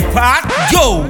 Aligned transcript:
Fat 0.00 0.50
Joe, 0.72 1.06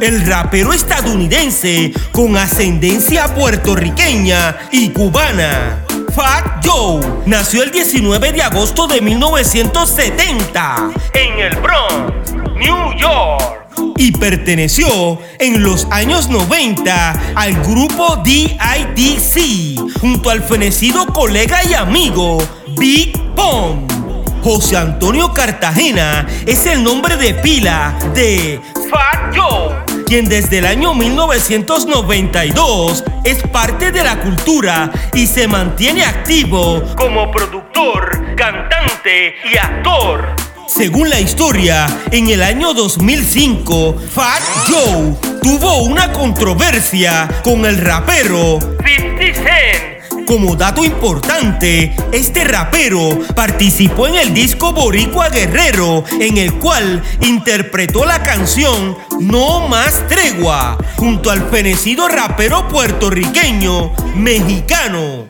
el 0.00 0.24
rapero 0.24 0.72
estadounidense 0.72 1.92
con 2.12 2.36
ascendencia 2.36 3.34
puertorriqueña 3.34 4.56
y 4.70 4.90
cubana. 4.90 5.84
Fat 6.14 6.64
Joe 6.64 7.00
nació 7.26 7.64
el 7.64 7.72
19 7.72 8.32
de 8.32 8.42
agosto 8.42 8.86
de 8.86 9.00
1970 9.00 10.90
en 11.14 11.38
el 11.40 11.56
Bronx, 11.56 12.32
New 12.54 12.94
York. 12.96 13.96
Y 13.96 14.12
perteneció 14.12 15.18
en 15.40 15.64
los 15.64 15.88
años 15.90 16.28
90 16.28 17.34
al 17.34 17.54
grupo 17.64 18.16
DIDC 18.22 19.98
junto 20.00 20.30
al 20.30 20.42
fenecido 20.42 21.06
colega 21.06 21.64
y 21.64 21.74
amigo 21.74 22.38
Big 22.76 23.12
Pong. 23.34 23.99
José 24.42 24.76
Antonio 24.76 25.32
Cartagena 25.34 26.26
es 26.46 26.64
el 26.66 26.82
nombre 26.82 27.16
de 27.16 27.34
pila 27.34 27.94
de 28.14 28.60
Fat 28.90 29.36
Joe, 29.36 29.76
quien 30.06 30.28
desde 30.28 30.58
el 30.58 30.66
año 30.66 30.94
1992 30.94 33.04
es 33.24 33.42
parte 33.48 33.92
de 33.92 34.02
la 34.02 34.18
cultura 34.20 34.90
y 35.12 35.26
se 35.26 35.46
mantiene 35.46 36.04
activo 36.04 36.82
como 36.96 37.30
productor, 37.30 38.34
cantante 38.34 39.34
y 39.52 39.58
actor. 39.58 40.34
Según 40.66 41.10
la 41.10 41.20
historia, 41.20 41.86
en 42.10 42.30
el 42.30 42.42
año 42.42 42.72
2005, 42.72 43.96
Fat 44.14 44.40
Joe 44.68 45.14
tuvo 45.42 45.82
una 45.82 46.12
controversia 46.12 47.28
con 47.42 47.66
el 47.66 47.76
rapero 47.76 48.58
50 48.60 49.34
Cent 49.34 49.99
como 50.30 50.54
dato 50.54 50.84
importante, 50.84 51.92
este 52.12 52.44
rapero 52.44 53.18
participó 53.34 54.06
en 54.06 54.14
el 54.14 54.32
disco 54.32 54.72
Boricua 54.72 55.28
Guerrero, 55.28 56.04
en 56.20 56.38
el 56.38 56.54
cual 56.54 57.02
interpretó 57.20 58.04
la 58.04 58.22
canción 58.22 58.96
No 59.18 59.66
Más 59.66 60.06
Tregua, 60.06 60.78
junto 60.98 61.32
al 61.32 61.50
fenecido 61.50 62.06
rapero 62.06 62.68
puertorriqueño 62.68 63.90
mexicano. 64.14 65.26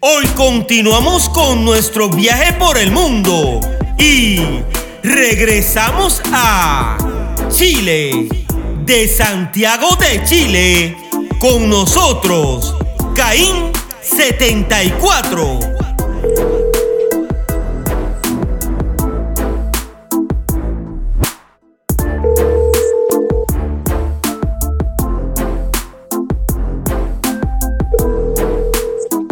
Hoy 0.00 0.24
continuamos 0.28 1.28
con 1.28 1.66
nuestro 1.66 2.08
viaje 2.08 2.54
por 2.54 2.78
el 2.78 2.90
mundo 2.90 3.60
y 3.98 4.40
regresamos 5.02 6.22
a 6.32 6.96
Chile, 7.50 8.28
de 8.86 9.08
Santiago 9.08 9.94
de 9.96 10.24
Chile, 10.24 10.96
con 11.38 11.68
nosotros, 11.68 12.74
Caín 13.14 13.72
74. 14.16 15.58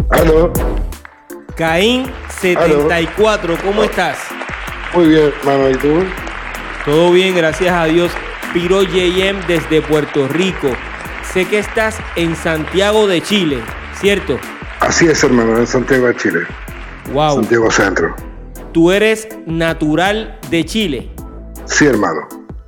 Aló, 0.09 0.51
Caín 1.55 2.11
74, 2.41 3.57
¿cómo 3.63 3.83
estás? 3.83 4.17
muy 4.93 5.07
bien, 5.07 5.31
mano, 5.45 5.69
¿y 5.69 5.75
tú? 5.75 6.03
Todo 6.85 7.11
bien, 7.11 7.35
gracias 7.35 7.71
a 7.71 7.85
Dios. 7.85 8.11
Piro 8.51 8.81
JM 8.81 9.45
desde 9.47 9.81
Puerto 9.83 10.27
Rico. 10.27 10.69
Sé 11.31 11.45
que 11.45 11.59
estás 11.59 11.97
en 12.15 12.35
Santiago 12.35 13.07
de 13.07 13.21
Chile, 13.21 13.59
¿cierto? 13.93 14.39
Así 14.91 15.05
es, 15.07 15.23
hermano, 15.23 15.57
en 15.57 15.65
Santiago 15.65 16.07
de 16.07 16.17
Chile, 16.17 16.39
Wow. 17.13 17.35
Santiago 17.35 17.71
Centro. 17.71 18.13
Tú 18.73 18.91
eres 18.91 19.25
natural 19.45 20.37
de 20.49 20.65
Chile. 20.65 21.09
Sí, 21.63 21.85
hermano, 21.85 22.27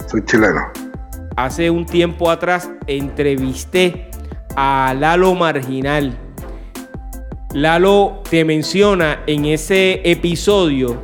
soy 0.10 0.24
chileno. 0.24 0.62
Hace 1.36 1.70
un 1.70 1.86
tiempo 1.86 2.32
atrás 2.32 2.70
entrevisté 2.88 4.10
a 4.56 4.96
Lalo 4.98 5.36
Marginal. 5.36 6.18
Lalo 7.52 8.24
te 8.30 8.46
menciona 8.46 9.20
en 9.28 9.44
ese 9.44 10.00
episodio 10.10 11.02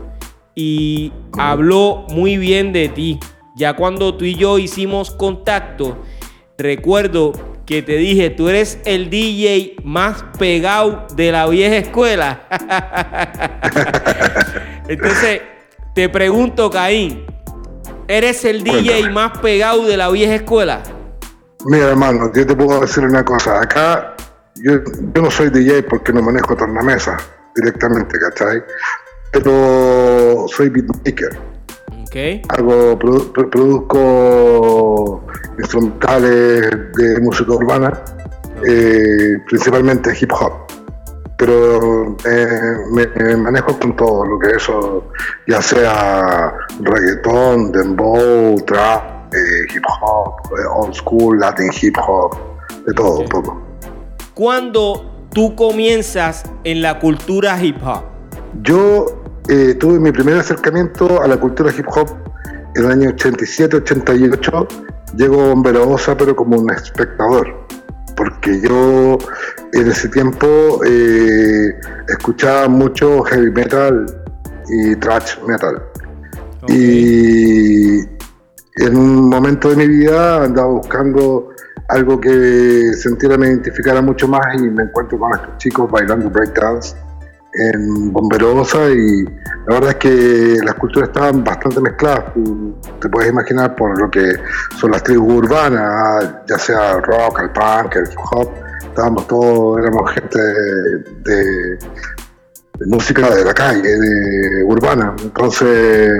y 0.55 1.11
habló 1.37 2.05
muy 2.11 2.37
bien 2.37 2.71
de 2.71 2.87
ti. 2.87 3.19
Ya 3.57 3.75
cuando 3.75 4.15
tú 4.15 4.23
y 4.23 4.35
yo 4.35 4.57
hicimos 4.57 5.11
contacto, 5.11 6.01
recuerdo 6.57 7.33
que 7.69 7.83
te 7.83 7.97
dije, 7.97 8.31
tú 8.31 8.49
eres 8.49 8.79
el 8.83 9.11
DJ 9.11 9.75
más 9.83 10.23
pegado 10.39 11.05
de 11.15 11.31
la 11.31 11.45
vieja 11.45 11.77
escuela. 11.77 12.47
Entonces, 14.87 15.41
te 15.93 16.09
pregunto, 16.09 16.71
Caín, 16.71 17.27
¿eres 18.07 18.43
el 18.43 18.63
DJ 18.63 19.11
más 19.11 19.37
pegado 19.37 19.85
de 19.85 19.97
la 19.97 20.09
vieja 20.09 20.33
escuela? 20.33 20.81
Mira, 21.67 21.89
hermano, 21.89 22.31
yo 22.33 22.47
te 22.47 22.55
puedo 22.55 22.79
decir 22.79 23.03
una 23.03 23.23
cosa. 23.23 23.61
Acá 23.61 24.15
yo, 24.55 24.79
yo 25.13 25.21
no 25.21 25.29
soy 25.29 25.51
DJ 25.51 25.83
porque 25.83 26.11
no 26.11 26.23
manejo 26.23 26.55
tornamesa 26.55 27.17
directamente, 27.55 28.17
¿cachai? 28.17 28.63
Pero 29.31 30.47
soy 30.47 30.69
beatmaker. 30.69 31.37
Ok. 32.09 32.15
Hago, 32.49 32.97
produ- 32.97 33.31
pro- 33.33 33.49
produzco 33.49 35.21
instrumentales 35.59 36.69
de 36.95 37.19
música 37.21 37.51
urbana, 37.51 38.01
eh, 38.67 39.37
principalmente 39.47 40.11
hip 40.19 40.31
hop. 40.33 40.53
Pero 41.37 42.17
eh, 42.25 42.73
me, 42.91 43.07
me 43.07 43.37
manejo 43.37 43.77
con 43.79 43.95
todo 43.95 44.25
lo 44.25 44.39
que 44.39 44.55
eso, 44.57 45.05
ya 45.47 45.61
sea 45.61 46.51
reggaetón, 46.81 47.71
dembow, 47.71 48.59
trap, 48.65 49.33
eh, 49.33 49.73
hip 49.73 49.83
hop, 50.01 50.33
old 50.75 50.93
school, 50.95 51.39
latin 51.39 51.69
hip 51.81 51.95
hop, 52.05 52.35
de 52.87 52.93
todo 52.93 53.19
un 53.19 53.29
poco. 53.29 53.61
¿Cuándo 54.33 55.05
tú 55.31 55.55
comienzas 55.55 56.43
en 56.63 56.81
la 56.81 56.99
cultura 56.99 57.61
hip 57.63 57.77
hop? 57.85 58.01
Yo 58.63 59.05
eh, 59.49 59.73
tuve 59.73 59.99
mi 59.99 60.11
primer 60.11 60.37
acercamiento 60.37 61.21
a 61.23 61.27
la 61.27 61.37
cultura 61.37 61.71
hip 61.75 61.87
hop 61.89 62.07
en 62.75 62.85
el 62.85 62.91
año 62.91 63.09
87-88. 63.09 64.67
Llego 65.15 65.41
a 65.41 65.47
Bomberosa, 65.47 66.15
pero 66.15 66.35
como 66.35 66.59
un 66.59 66.71
espectador, 66.71 67.65
porque 68.15 68.61
yo 68.61 69.17
en 69.73 69.87
ese 69.87 70.07
tiempo 70.09 70.47
eh, 70.85 71.73
escuchaba 72.07 72.67
mucho 72.67 73.23
heavy 73.23 73.49
metal 73.49 74.05
y 74.69 74.95
thrash 74.97 75.39
metal. 75.47 75.81
Y 76.67 78.01
en 78.01 78.95
un 78.95 79.29
momento 79.29 79.71
de 79.71 79.77
mi 79.77 79.87
vida 79.87 80.43
andaba 80.43 80.69
buscando 80.69 81.49
algo 81.87 82.21
que 82.21 82.93
sintiera 82.93 83.35
me 83.35 83.47
identificara 83.47 83.99
mucho 83.99 84.27
más 84.27 84.45
y 84.55 84.69
me 84.69 84.83
encuentro 84.83 85.17
con 85.17 85.33
estos 85.33 85.57
chicos 85.57 85.89
bailando 85.89 86.29
breakdance 86.29 86.95
en 87.53 88.13
Bomberosa 88.13 88.89
y 88.89 89.23
la 89.23 89.75
verdad 89.75 89.89
es 89.89 89.95
que 89.95 90.57
las 90.63 90.75
culturas 90.75 91.09
estaban 91.09 91.43
bastante 91.43 91.81
mezcladas, 91.81 92.25
te 92.99 93.09
puedes 93.09 93.31
imaginar 93.31 93.75
por 93.75 93.99
lo 93.99 94.09
que 94.09 94.33
son 94.79 94.91
las 94.91 95.03
tribus 95.03 95.45
urbanas, 95.45 96.35
ya 96.47 96.57
sea 96.57 96.93
el 96.93 97.03
rock, 97.03 97.41
el 97.41 97.49
punk, 97.51 97.95
el 97.95 98.03
hip 98.03 98.19
hop, 98.31 99.27
todos, 99.27 99.79
éramos 99.79 100.11
gente 100.11 100.39
de, 101.23 101.79
música 102.85 103.29
de 103.33 103.43
la 103.43 103.53
calle, 103.53 103.97
de 103.97 104.63
urbana, 104.63 105.15
entonces 105.21 106.17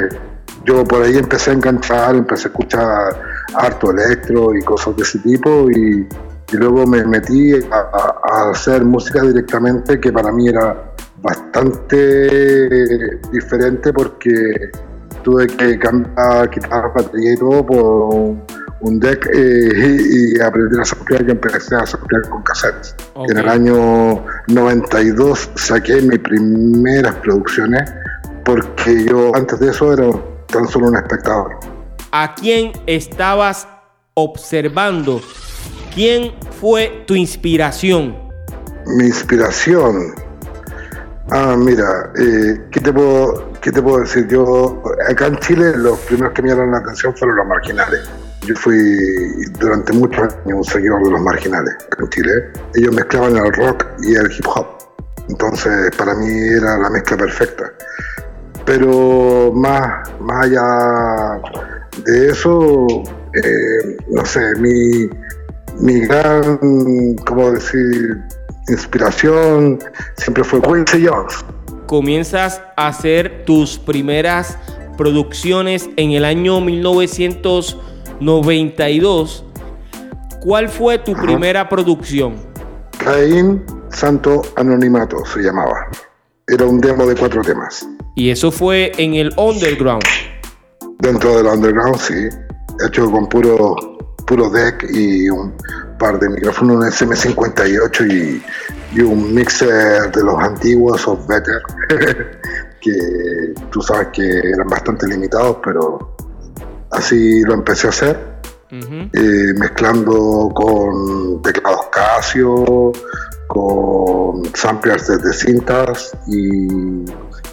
yo 0.65 0.83
por 0.83 1.03
ahí 1.03 1.17
empecé 1.17 1.51
a 1.51 1.53
enganchar, 1.53 2.15
empecé 2.15 2.47
a 2.47 2.51
escuchar 2.51 3.21
harto 3.55 3.91
electro 3.91 4.55
y 4.55 4.61
cosas 4.61 4.95
de 4.95 5.03
ese 5.03 5.19
tipo 5.19 5.69
y, 5.71 6.07
luego 6.51 6.87
me 6.87 7.05
metí 7.05 7.53
a 7.71 8.49
hacer 8.49 8.83
música 8.83 9.21
directamente 9.21 9.99
que 9.99 10.11
para 10.11 10.31
mí 10.31 10.47
era 10.47 10.89
bastante 11.21 13.17
diferente 13.31 13.91
porque 13.93 14.71
tuve 15.23 15.47
que 15.47 15.77
cambiar, 15.79 16.49
quitar 16.49 16.93
batería 16.93 17.33
y 17.33 17.37
todo 17.37 17.65
por 17.65 18.37
un, 18.81 18.99
deck 18.99 19.29
eh, 19.33 19.69
y, 19.75 20.37
y 20.37 20.41
aprender 20.41 20.81
a 20.81 20.85
samplear 20.85 21.25
y 21.27 21.31
empecé 21.31 21.75
a 21.75 21.85
samplear 21.85 22.29
con 22.29 22.41
cassettes. 22.43 22.95
En 23.29 23.37
el 23.37 23.49
año 23.49 24.23
92 24.47 25.51
saqué 25.55 26.01
mis 26.01 26.19
primeras 26.19 27.15
producciones 27.15 27.91
porque 28.45 29.05
yo 29.05 29.35
antes 29.35 29.59
de 29.59 29.69
eso 29.69 29.93
era 29.93 30.09
tan 30.47 30.67
solo 30.67 30.87
un 30.87 30.95
espectador. 30.95 31.59
¿a 32.11 32.35
quién 32.35 32.71
estabas 32.85 33.67
observando? 34.13 35.21
¿Quién 35.93 36.33
fue 36.59 37.03
tu 37.05 37.15
inspiración? 37.15 38.15
Mi 38.97 39.05
inspiración. 39.05 40.15
Ah, 41.31 41.55
mira, 41.55 42.11
eh, 42.17 42.59
¿qué, 42.71 42.79
te 42.79 42.91
puedo, 42.91 43.53
¿qué 43.61 43.71
te 43.71 43.81
puedo 43.83 43.99
decir? 43.99 44.27
Yo, 44.27 44.81
acá 45.07 45.27
en 45.27 45.37
Chile, 45.37 45.77
los 45.77 45.99
primeros 45.99 46.33
que 46.33 46.41
me 46.41 46.49
llamaron 46.49 46.71
la 46.71 46.79
atención 46.79 47.15
fueron 47.15 47.37
los 47.37 47.45
marginales. 47.45 48.09
Yo 48.41 48.55
fui 48.55 48.75
durante 49.59 49.93
muchos 49.93 50.21
años 50.23 50.57
un 50.57 50.63
seguidor 50.63 51.03
de 51.03 51.11
los 51.11 51.21
marginales 51.21 51.75
en 51.99 52.09
Chile. 52.09 52.31
Ellos 52.73 52.95
mezclaban 52.95 53.37
el 53.37 53.53
rock 53.53 53.85
y 54.01 54.15
el 54.15 54.31
hip 54.31 54.45
hop. 54.47 54.65
Entonces, 55.27 55.95
para 55.95 56.15
mí 56.15 56.27
era 56.29 56.79
la 56.79 56.89
mezcla 56.89 57.15
perfecta. 57.15 57.71
Pero 58.65 59.51
más, 59.53 60.09
más 60.19 60.45
allá 60.47 61.41
de 62.05 62.29
eso, 62.29 62.87
eh, 63.35 63.97
no 64.09 64.25
sé, 64.25 64.55
mi, 64.55 65.07
mi 65.79 65.99
gran, 66.07 67.15
¿cómo 67.25 67.51
decir?, 67.51 68.17
inspiración 68.69 69.79
siempre 70.17 70.43
fue 70.43 70.61
Quincy 70.61 71.07
Jones. 71.07 71.45
Comienzas 71.87 72.61
a 72.77 72.87
hacer 72.87 73.45
tus 73.45 73.79
primeras 73.79 74.59
producciones 74.97 75.89
en 75.95 76.11
el 76.11 76.25
año 76.25 76.61
1992. 76.61 79.45
¿Cuál 80.41 80.69
fue 80.69 80.99
tu 80.99 81.13
primera 81.13 81.67
producción? 81.67 82.35
Caín 82.97 83.63
Santo 83.89 84.43
Anonimato 84.55 85.25
se 85.25 85.41
llamaba. 85.41 85.87
Era 86.47 86.65
un 86.65 86.79
demo 86.79 87.05
de 87.05 87.15
cuatro 87.15 87.41
temas. 87.41 87.85
¿Y 88.15 88.29
eso 88.29 88.51
fue 88.51 88.91
en 88.97 89.15
el 89.15 89.33
underground? 89.37 90.03
Dentro 90.99 91.37
del 91.37 91.47
underground, 91.47 91.97
sí. 91.97 92.29
Hecho 92.85 93.11
con 93.11 93.27
puro, 93.27 93.75
puro 94.25 94.49
deck 94.49 94.85
y 94.91 95.29
un, 95.29 95.53
par 95.99 96.17
de 96.19 96.29
micrófonos, 96.29 96.77
un 96.77 96.83
SM58 96.83 98.11
y, 98.11 98.97
y 98.97 99.01
un 99.01 99.35
mixer 99.35 100.11
de 100.11 100.23
los 100.23 100.41
antiguos 100.41 101.07
of 101.07 101.27
Better, 101.27 101.61
que 102.81 103.53
tú 103.69 103.81
sabes 103.81 104.07
que 104.13 104.39
eran 104.39 104.67
bastante 104.67 105.07
limitados, 105.07 105.57
pero 105.63 106.15
así 106.89 107.41
lo 107.41 107.53
empecé 107.53 107.87
a 107.87 107.89
hacer, 107.91 108.39
eh, 108.71 109.53
mezclando 109.57 110.51
con 110.55 111.41
teclados 111.41 111.87
Casio, 111.91 112.91
con 113.47 114.45
samplers 114.55 115.07
de 115.07 115.33
cintas 115.33 116.15
y, 116.27 117.03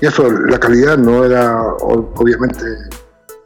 y, 0.00 0.06
eso, 0.06 0.30
la 0.30 0.58
calidad 0.58 0.96
no 0.98 1.24
era 1.24 1.62
obviamente 1.62 2.64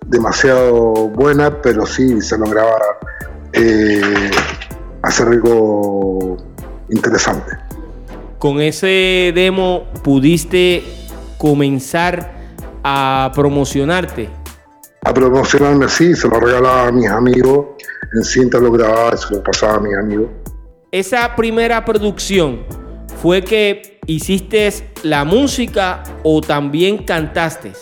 demasiado 0.06 1.08
buena, 1.08 1.62
pero 1.62 1.86
sí 1.86 2.20
se 2.20 2.36
lograba 2.36 2.76
eh, 3.52 4.30
hacer 5.02 5.28
algo 5.28 6.36
interesante. 6.88 7.56
Con 8.38 8.60
ese 8.60 9.32
demo 9.34 9.84
pudiste 10.02 10.82
comenzar 11.38 12.32
a 12.82 13.30
promocionarte. 13.34 14.28
A 15.02 15.14
promocionarme, 15.14 15.88
sí, 15.88 16.14
se 16.14 16.28
lo 16.28 16.38
regalaba 16.38 16.88
a 16.88 16.92
mis 16.92 17.08
amigos, 17.08 17.66
en 18.14 18.22
cinta 18.22 18.58
lo 18.58 18.70
grababa 18.70 19.16
se 19.16 19.34
lo 19.34 19.42
pasaba 19.42 19.74
a 19.74 19.80
mis 19.80 19.96
amigos. 19.96 20.28
Esa 20.92 21.34
primera 21.36 21.84
producción 21.84 22.60
fue 23.22 23.42
que 23.42 24.00
hiciste 24.06 24.70
la 25.02 25.24
música 25.24 26.02
o 26.22 26.40
también 26.40 27.04
cantaste. 27.04 27.72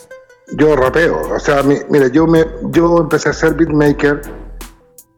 Yo 0.56 0.76
rapeo, 0.76 1.34
o 1.34 1.40
sea, 1.40 1.62
mire, 1.62 2.10
yo 2.10 2.26
me, 2.26 2.44
yo 2.70 2.98
empecé 2.98 3.28
a 3.28 3.32
ser 3.32 3.54
beatmaker 3.54 4.20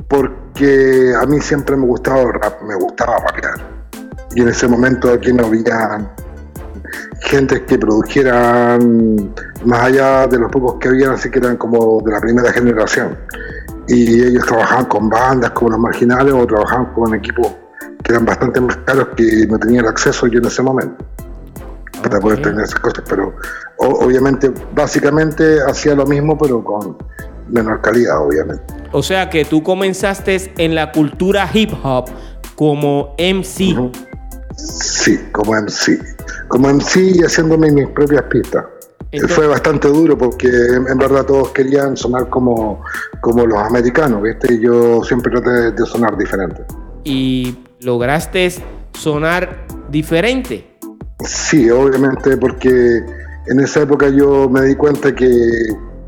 porque 0.08 1.12
a 1.20 1.26
mí 1.26 1.40
siempre 1.40 1.76
me 1.76 1.86
gustaba 1.86 2.22
el 2.22 2.32
rap, 2.34 2.62
me 2.62 2.74
gustaba 2.74 3.18
rapear. 3.18 3.60
Y 4.34 4.42
en 4.42 4.48
ese 4.48 4.68
momento 4.68 5.12
aquí 5.12 5.32
no 5.32 5.46
había 5.46 6.14
gente 7.22 7.64
que 7.64 7.78
produjeran 7.78 9.34
más 9.64 9.80
allá 9.84 10.26
de 10.26 10.38
los 10.38 10.50
pocos 10.50 10.76
que 10.80 10.88
habían, 10.88 11.12
así 11.12 11.30
que 11.30 11.38
eran 11.38 11.56
como 11.56 12.00
de 12.04 12.12
la 12.12 12.20
primera 12.20 12.52
generación. 12.52 13.16
Y 13.88 14.22
ellos 14.22 14.46
trabajaban 14.46 14.86
con 14.86 15.08
bandas 15.08 15.50
como 15.50 15.70
los 15.70 15.80
marginales 15.80 16.32
o 16.32 16.46
trabajaban 16.46 16.92
con 16.94 17.14
equipos 17.14 17.48
que 18.02 18.12
eran 18.12 18.24
bastante 18.24 18.60
más 18.60 18.76
caros 18.78 19.08
que 19.16 19.46
no 19.48 19.58
tenían 19.58 19.86
acceso 19.86 20.26
yo 20.26 20.38
en 20.38 20.46
ese 20.46 20.62
momento 20.62 21.04
para 22.02 22.18
poder 22.20 22.40
tener 22.40 22.64
esas 22.64 22.80
cosas. 22.80 23.04
Pero 23.08 23.34
obviamente, 23.78 24.52
básicamente 24.74 25.58
hacía 25.62 25.94
lo 25.94 26.06
mismo, 26.06 26.38
pero 26.38 26.62
con 26.64 26.96
menor 27.50 27.80
calidad, 27.80 28.24
obviamente. 28.24 28.62
O 28.92 29.02
sea 29.02 29.30
que 29.30 29.44
tú 29.44 29.62
comenzaste 29.62 30.52
en 30.58 30.74
la 30.74 30.92
cultura 30.92 31.48
hip 31.52 31.72
hop 31.82 32.06
como 32.56 33.14
MC. 33.18 33.76
Sí, 34.56 35.18
como 35.32 35.54
MC. 35.54 35.98
Como 36.48 36.68
MC 36.68 37.00
y 37.14 37.22
haciéndome 37.22 37.70
mis 37.70 37.88
propias 37.88 38.24
pistas. 38.24 38.64
Fue 39.28 39.48
bastante 39.48 39.88
duro 39.88 40.16
porque 40.16 40.46
en, 40.48 40.98
verdad 40.98 41.24
todos 41.24 41.50
querían 41.50 41.96
sonar 41.96 42.28
como, 42.28 42.84
como 43.20 43.44
los 43.44 43.58
americanos, 43.58 44.22
¿viste? 44.22 44.54
Y 44.54 44.60
yo 44.60 45.02
siempre 45.02 45.32
traté 45.32 45.72
de 45.72 45.86
sonar 45.86 46.16
diferente. 46.16 46.64
¿Y 47.02 47.58
lograste 47.80 48.52
sonar 48.92 49.66
diferente? 49.88 50.78
Sí, 51.24 51.68
obviamente 51.70 52.36
porque 52.36 53.02
en 53.46 53.60
esa 53.60 53.82
época 53.82 54.08
yo 54.08 54.48
me 54.48 54.62
di 54.62 54.76
cuenta 54.76 55.12
que 55.14 55.26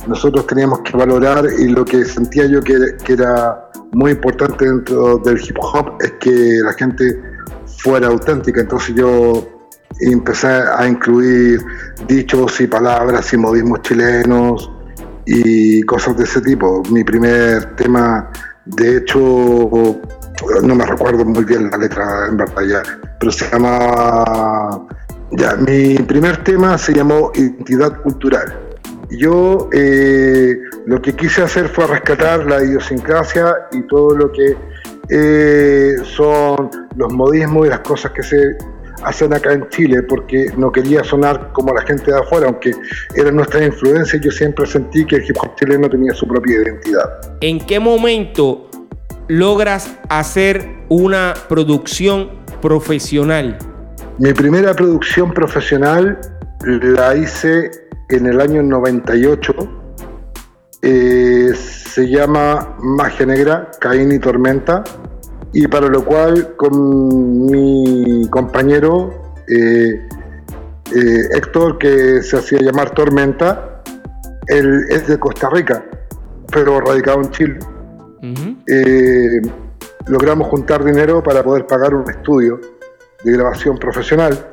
nosotros 0.07 0.47
teníamos 0.47 0.81
que 0.81 0.97
valorar 0.97 1.47
y 1.59 1.69
lo 1.69 1.85
que 1.85 2.05
sentía 2.05 2.47
yo 2.47 2.61
que, 2.61 2.75
era 3.09 3.71
muy 3.93 4.13
importante 4.13 4.65
dentro 4.65 5.19
del 5.19 5.41
hip 5.41 5.57
hop 5.61 5.97
es 6.01 6.13
que 6.13 6.61
la 6.65 6.73
gente 6.73 7.21
fuera 7.79 8.09
auténtica. 8.09 8.61
Entonces 8.61 8.95
yo 8.95 9.47
empecé 10.01 10.49
a 10.49 10.87
incluir 10.89 11.61
dichos 12.09 12.61
y 12.61 12.67
palabras 12.67 13.33
y 13.33 13.37
modismos 13.37 13.83
chilenos 13.83 14.71
y 15.27 15.83
cosas 15.83 16.17
de 16.17 16.25
ese 16.25 16.41
tipo. 16.41 16.83
Mi 16.91 17.05
primer 17.05 17.77
tema, 17.77 18.31
de 18.65 18.99
hecho, 18.99 19.21
no 20.63 20.75
me 20.75 20.85
recuerdo 20.85 21.25
muy 21.25 21.45
bien 21.45 21.71
la 21.71 21.77
letra 21.77 22.27
en 22.29 22.37
verdad 22.37 22.63
ya, 22.63 22.83
pero 23.19 23.33
se 23.33 23.49
llama... 23.51 24.87
Ya, 25.35 25.57
mi 25.57 25.95
primer 25.95 26.45
tema 26.45 26.77
se 26.77 26.93
llamó 26.93 27.31
Identidad 27.35 28.03
Cultural 28.03 28.72
yo 29.17 29.69
eh, 29.73 30.59
lo 30.87 31.01
que 31.01 31.15
quise 31.15 31.43
hacer 31.43 31.69
fue 31.69 31.87
rescatar 31.87 32.47
la 32.47 32.63
idiosincrasia 32.63 33.55
y 33.73 33.83
todo 33.87 34.17
lo 34.17 34.33
que 34.33 34.57
eh, 35.09 35.97
son 36.05 36.71
los 36.97 37.13
modismos 37.13 37.67
y 37.67 37.71
las 37.71 37.81
cosas 37.81 38.13
que 38.13 38.23
se 38.23 38.57
hacen 39.03 39.35
acá 39.35 39.53
en 39.53 39.69
Chile, 39.69 40.03
porque 40.03 40.47
no 40.57 40.71
quería 40.71 41.03
sonar 41.03 41.51
como 41.53 41.75
la 41.75 41.83
gente 41.83 42.13
de 42.13 42.19
afuera, 42.19 42.47
aunque 42.47 42.73
era 43.15 43.31
nuestra 43.31 43.65
influencia, 43.65 44.21
yo 44.21 44.31
siempre 44.31 44.65
sentí 44.67 45.05
que 45.05 45.17
el 45.17 45.25
hip 45.25 45.37
hop 45.43 45.55
chileno 45.57 45.89
tenía 45.89 46.15
su 46.15 46.27
propia 46.27 46.63
identidad. 46.63 47.11
¿En 47.41 47.59
qué 47.59 47.81
momento 47.81 48.71
logras 49.29 49.99
hacer 50.09 50.69
una 50.89 51.35
producción 51.49 52.31
profesional? 52.61 53.59
Mi 54.19 54.33
primera 54.33 54.73
producción 54.75 55.33
profesional 55.33 56.19
la 56.65 57.17
hice 57.17 57.71
en 58.09 58.27
el 58.27 58.41
año 58.41 58.63
98. 58.63 59.55
Eh, 60.83 61.53
se 61.55 62.09
llama 62.09 62.77
Magia 62.81 63.27
Negra, 63.27 63.71
Caín 63.81 64.13
y 64.13 64.19
Tormenta, 64.19 64.83
y 65.53 65.69
para 65.69 65.89
lo 65.89 66.05
cual 66.05 66.57
con 66.57 67.47
mi 67.47 68.27
compañero 68.31 69.11
eh, 69.49 70.09
eh, 70.95 71.21
Héctor, 71.35 71.79
que 71.79 72.23
se 72.23 72.37
hacía 72.37 72.61
llamar 72.61 72.91
Tormenta, 72.91 73.83
él 74.47 74.87
es 74.89 75.07
de 75.07 75.19
Costa 75.19 75.49
Rica, 75.51 75.85
pero 76.53 76.81
radicado 76.81 77.23
en 77.23 77.31
Chile. 77.31 77.59
logramos 80.07 80.49
juntar 80.49 80.85
dinero 80.85 81.23
para 81.23 81.45
poder 81.45 81.67
pagar 81.67 81.95
un 81.95 82.11
estudio 82.11 82.61
de 83.25 83.33
grabación 83.33 83.79
profesional 83.79 84.52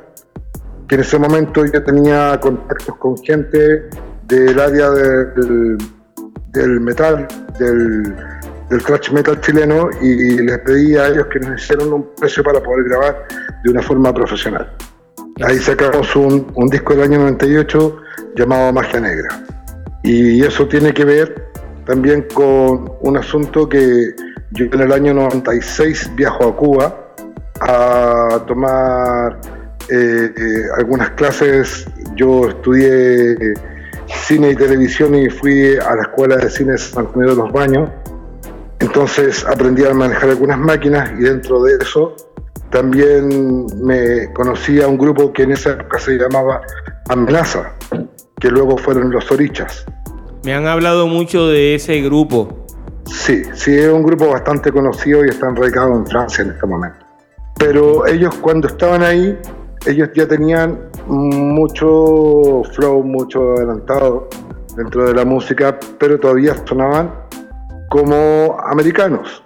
que 0.90 0.96
en 0.96 1.02
ese 1.02 1.20
momento 1.20 1.64
yo 1.66 1.84
tenía 1.84 2.36
contactos 2.40 2.96
con 2.96 3.16
gente 3.18 3.88
del 4.24 4.58
área 4.58 4.90
del, 4.90 6.80
metal, 6.80 7.28
del, 7.60 8.12
del 8.68 8.82
thrash 8.82 9.12
metal 9.12 9.40
chileno 9.40 9.88
y 10.02 10.42
les 10.42 10.58
pedí 10.58 10.96
a 10.96 11.06
ellos 11.06 11.26
que 11.32 11.38
nos 11.38 11.62
hicieran 11.62 11.92
un 11.92 12.12
precio 12.16 12.42
para 12.42 12.60
poder 12.60 12.88
grabar 12.88 13.24
de 13.62 13.70
una 13.70 13.82
forma 13.82 14.12
profesional. 14.12 14.68
Ahí 15.46 15.58
sacamos 15.60 16.16
un, 16.16 16.50
un 16.56 16.66
disco 16.66 16.92
del 16.94 17.04
año 17.04 17.18
98 17.20 17.96
llamado 18.34 18.72
Magia 18.72 18.98
Negra. 18.98 19.44
Y 20.02 20.42
eso 20.42 20.66
tiene 20.66 20.92
que 20.92 21.04
ver 21.04 21.52
también 21.86 22.26
con 22.34 22.94
un 23.00 23.16
asunto 23.16 23.68
que 23.68 24.12
yo 24.50 24.64
en 24.64 24.80
el 24.80 24.90
año 24.90 25.14
96 25.14 26.10
viajo 26.16 26.48
a 26.48 26.56
Cuba 26.56 27.12
a 27.60 28.42
tomar 28.48 29.59
eh, 29.90 30.64
algunas 30.76 31.10
clases, 31.10 31.86
yo 32.14 32.48
estudié 32.48 33.36
cine 34.06 34.50
y 34.50 34.56
televisión 34.56 35.14
y 35.14 35.28
fui 35.28 35.76
a 35.76 35.94
la 35.96 36.02
escuela 36.02 36.36
de 36.36 36.50
cine 36.50 36.76
San 36.78 37.06
Antonio 37.06 37.30
de 37.30 37.36
los 37.36 37.52
Baños. 37.52 37.90
Entonces 38.78 39.44
aprendí 39.44 39.84
a 39.84 39.92
manejar 39.92 40.30
algunas 40.30 40.58
máquinas 40.58 41.10
y 41.18 41.22
dentro 41.22 41.62
de 41.62 41.76
eso 41.80 42.14
también 42.70 43.66
me 43.82 44.32
conocí 44.32 44.80
a 44.80 44.88
un 44.88 44.96
grupo 44.96 45.32
que 45.32 45.42
en 45.42 45.52
esa 45.52 45.70
época 45.70 45.98
se 45.98 46.12
llamaba 46.12 46.62
Amenaza, 47.08 47.72
que 48.38 48.48
luego 48.48 48.78
fueron 48.78 49.10
los 49.10 49.30
Orichas. 49.30 49.84
Me 50.44 50.54
han 50.54 50.66
hablado 50.66 51.06
mucho 51.06 51.48
de 51.48 51.74
ese 51.74 52.00
grupo. 52.00 52.66
Sí, 53.06 53.42
sí, 53.54 53.74
es 53.74 53.88
un 53.88 54.02
grupo 54.02 54.28
bastante 54.28 54.70
conocido 54.70 55.24
y 55.24 55.28
está 55.28 55.48
enraizado 55.48 55.96
en 55.96 56.06
Francia 56.06 56.44
en 56.44 56.50
este 56.52 56.66
momento. 56.66 57.04
Pero 57.58 58.06
ellos 58.06 58.34
cuando 58.36 58.68
estaban 58.68 59.02
ahí, 59.02 59.36
ellos 59.86 60.10
ya 60.14 60.26
tenían 60.26 60.78
mucho 61.06 62.62
flow, 62.72 63.02
mucho 63.02 63.54
adelantado 63.54 64.28
dentro 64.76 65.06
de 65.06 65.14
la 65.14 65.24
música, 65.24 65.78
pero 65.98 66.18
todavía 66.18 66.54
sonaban 66.66 67.12
como 67.88 68.58
americanos. 68.66 69.42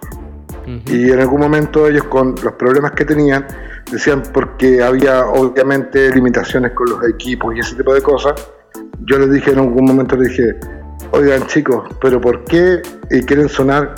Y 0.87 1.11
en 1.11 1.19
algún 1.19 1.41
momento 1.41 1.87
ellos 1.87 2.05
con 2.05 2.33
los 2.43 2.53
problemas 2.53 2.91
que 2.93 3.05
tenían, 3.05 3.45
decían 3.91 4.23
porque 4.33 4.81
había 4.81 5.27
obviamente 5.27 6.09
limitaciones 6.13 6.71
con 6.71 6.89
los 6.89 7.07
equipos 7.07 7.55
y 7.55 7.59
ese 7.59 7.75
tipo 7.75 7.93
de 7.93 8.01
cosas, 8.01 8.33
yo 9.01 9.19
les 9.19 9.31
dije 9.31 9.51
en 9.51 9.59
algún 9.59 9.85
momento, 9.85 10.15
les 10.15 10.29
dije, 10.29 10.55
oigan 11.11 11.45
chicos, 11.47 11.87
pero 12.01 12.19
¿por 12.19 12.43
qué 12.45 12.81
quieren 13.27 13.47
sonar 13.47 13.93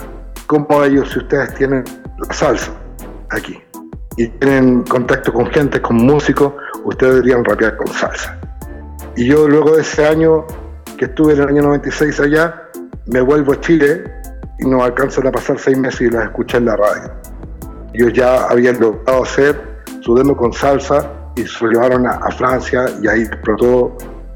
como 0.46 0.84
ellos 0.84 1.10
si 1.12 1.20
ustedes 1.20 1.53
tienen 1.53 1.86
la 2.17 2.34
salsa 2.34 2.74
aquí? 3.29 3.58
Y 4.17 4.27
tienen 4.27 4.83
contacto 4.83 5.31
con 5.31 5.45
gente, 5.47 5.81
con 5.81 5.97
músicos, 5.97 6.53
ustedes 6.83 7.15
deberían 7.15 7.45
rapear 7.45 7.77
con 7.77 7.88
salsa. 7.88 8.38
Y 9.15 9.27
yo 9.27 9.47
luego 9.47 9.75
de 9.75 9.81
ese 9.81 10.05
año 10.05 10.45
que 10.97 11.05
estuve 11.05 11.33
en 11.33 11.41
el 11.41 11.47
año 11.50 11.62
96 11.63 12.19
allá, 12.19 12.69
me 13.05 13.21
vuelvo 13.21 13.53
a 13.53 13.62
Chile 13.62 14.03
y 14.59 14.67
no 14.67 14.83
alcanzan 14.83 15.27
a 15.27 15.31
pasar 15.31 15.59
seis 15.59 15.77
meses 15.77 16.01
y 16.01 16.09
las 16.09 16.25
escuché 16.25 16.57
en 16.57 16.65
la 16.65 16.75
radio. 16.75 17.12
Ellos 17.93 18.13
ya 18.13 18.47
habían 18.47 18.79
logrado 18.79 19.24
hacer 19.24 19.59
su 20.01 20.15
demo 20.15 20.36
con 20.36 20.51
salsa 20.53 21.12
y 21.36 21.45
se 21.45 21.65
lo 21.65 21.71
llevaron 21.71 22.07
a, 22.07 22.31
Francia 22.31 22.86
y 23.01 23.07
ahí 23.07 23.21
explotó 23.21 23.95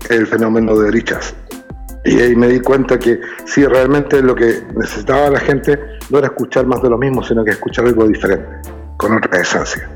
el 0.09 0.27
fenómeno 0.27 0.77
de 0.77 0.91
Richas. 0.91 1.35
Y 2.05 2.19
ahí 2.19 2.35
me 2.35 2.47
di 2.47 2.59
cuenta 2.59 2.97
que 2.97 3.19
sí, 3.45 3.65
realmente 3.65 4.21
lo 4.21 4.35
que 4.35 4.63
necesitaba 4.75 5.29
la 5.29 5.39
gente 5.39 5.79
no 6.09 6.19
era 6.19 6.27
escuchar 6.27 6.65
más 6.65 6.81
de 6.81 6.89
lo 6.89 6.97
mismo, 6.97 7.23
sino 7.23 7.43
que 7.43 7.51
escuchar 7.51 7.85
algo 7.85 8.07
diferente, 8.07 8.47
con 9.01 9.17
otra 9.17 9.41
esencia. 9.41 9.89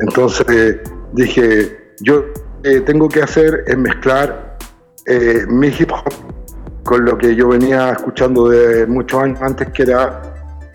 Entonces 0.00 0.80
dije, 1.12 1.94
yo 2.02 2.24
eh, 2.62 2.80
tengo 2.80 3.08
que 3.08 3.22
hacer 3.22 3.64
es 3.66 3.78
mezclar 3.78 4.58
eh, 5.06 5.46
mi 5.48 5.68
hip 5.68 5.90
hop 5.90 6.12
con 6.84 7.06
lo 7.06 7.16
que 7.16 7.34
yo 7.34 7.48
venía 7.48 7.92
escuchando 7.92 8.50
de 8.50 8.86
muchos 8.86 9.22
años 9.22 9.40
antes, 9.40 9.68
que 9.70 9.84
era 9.84 10.20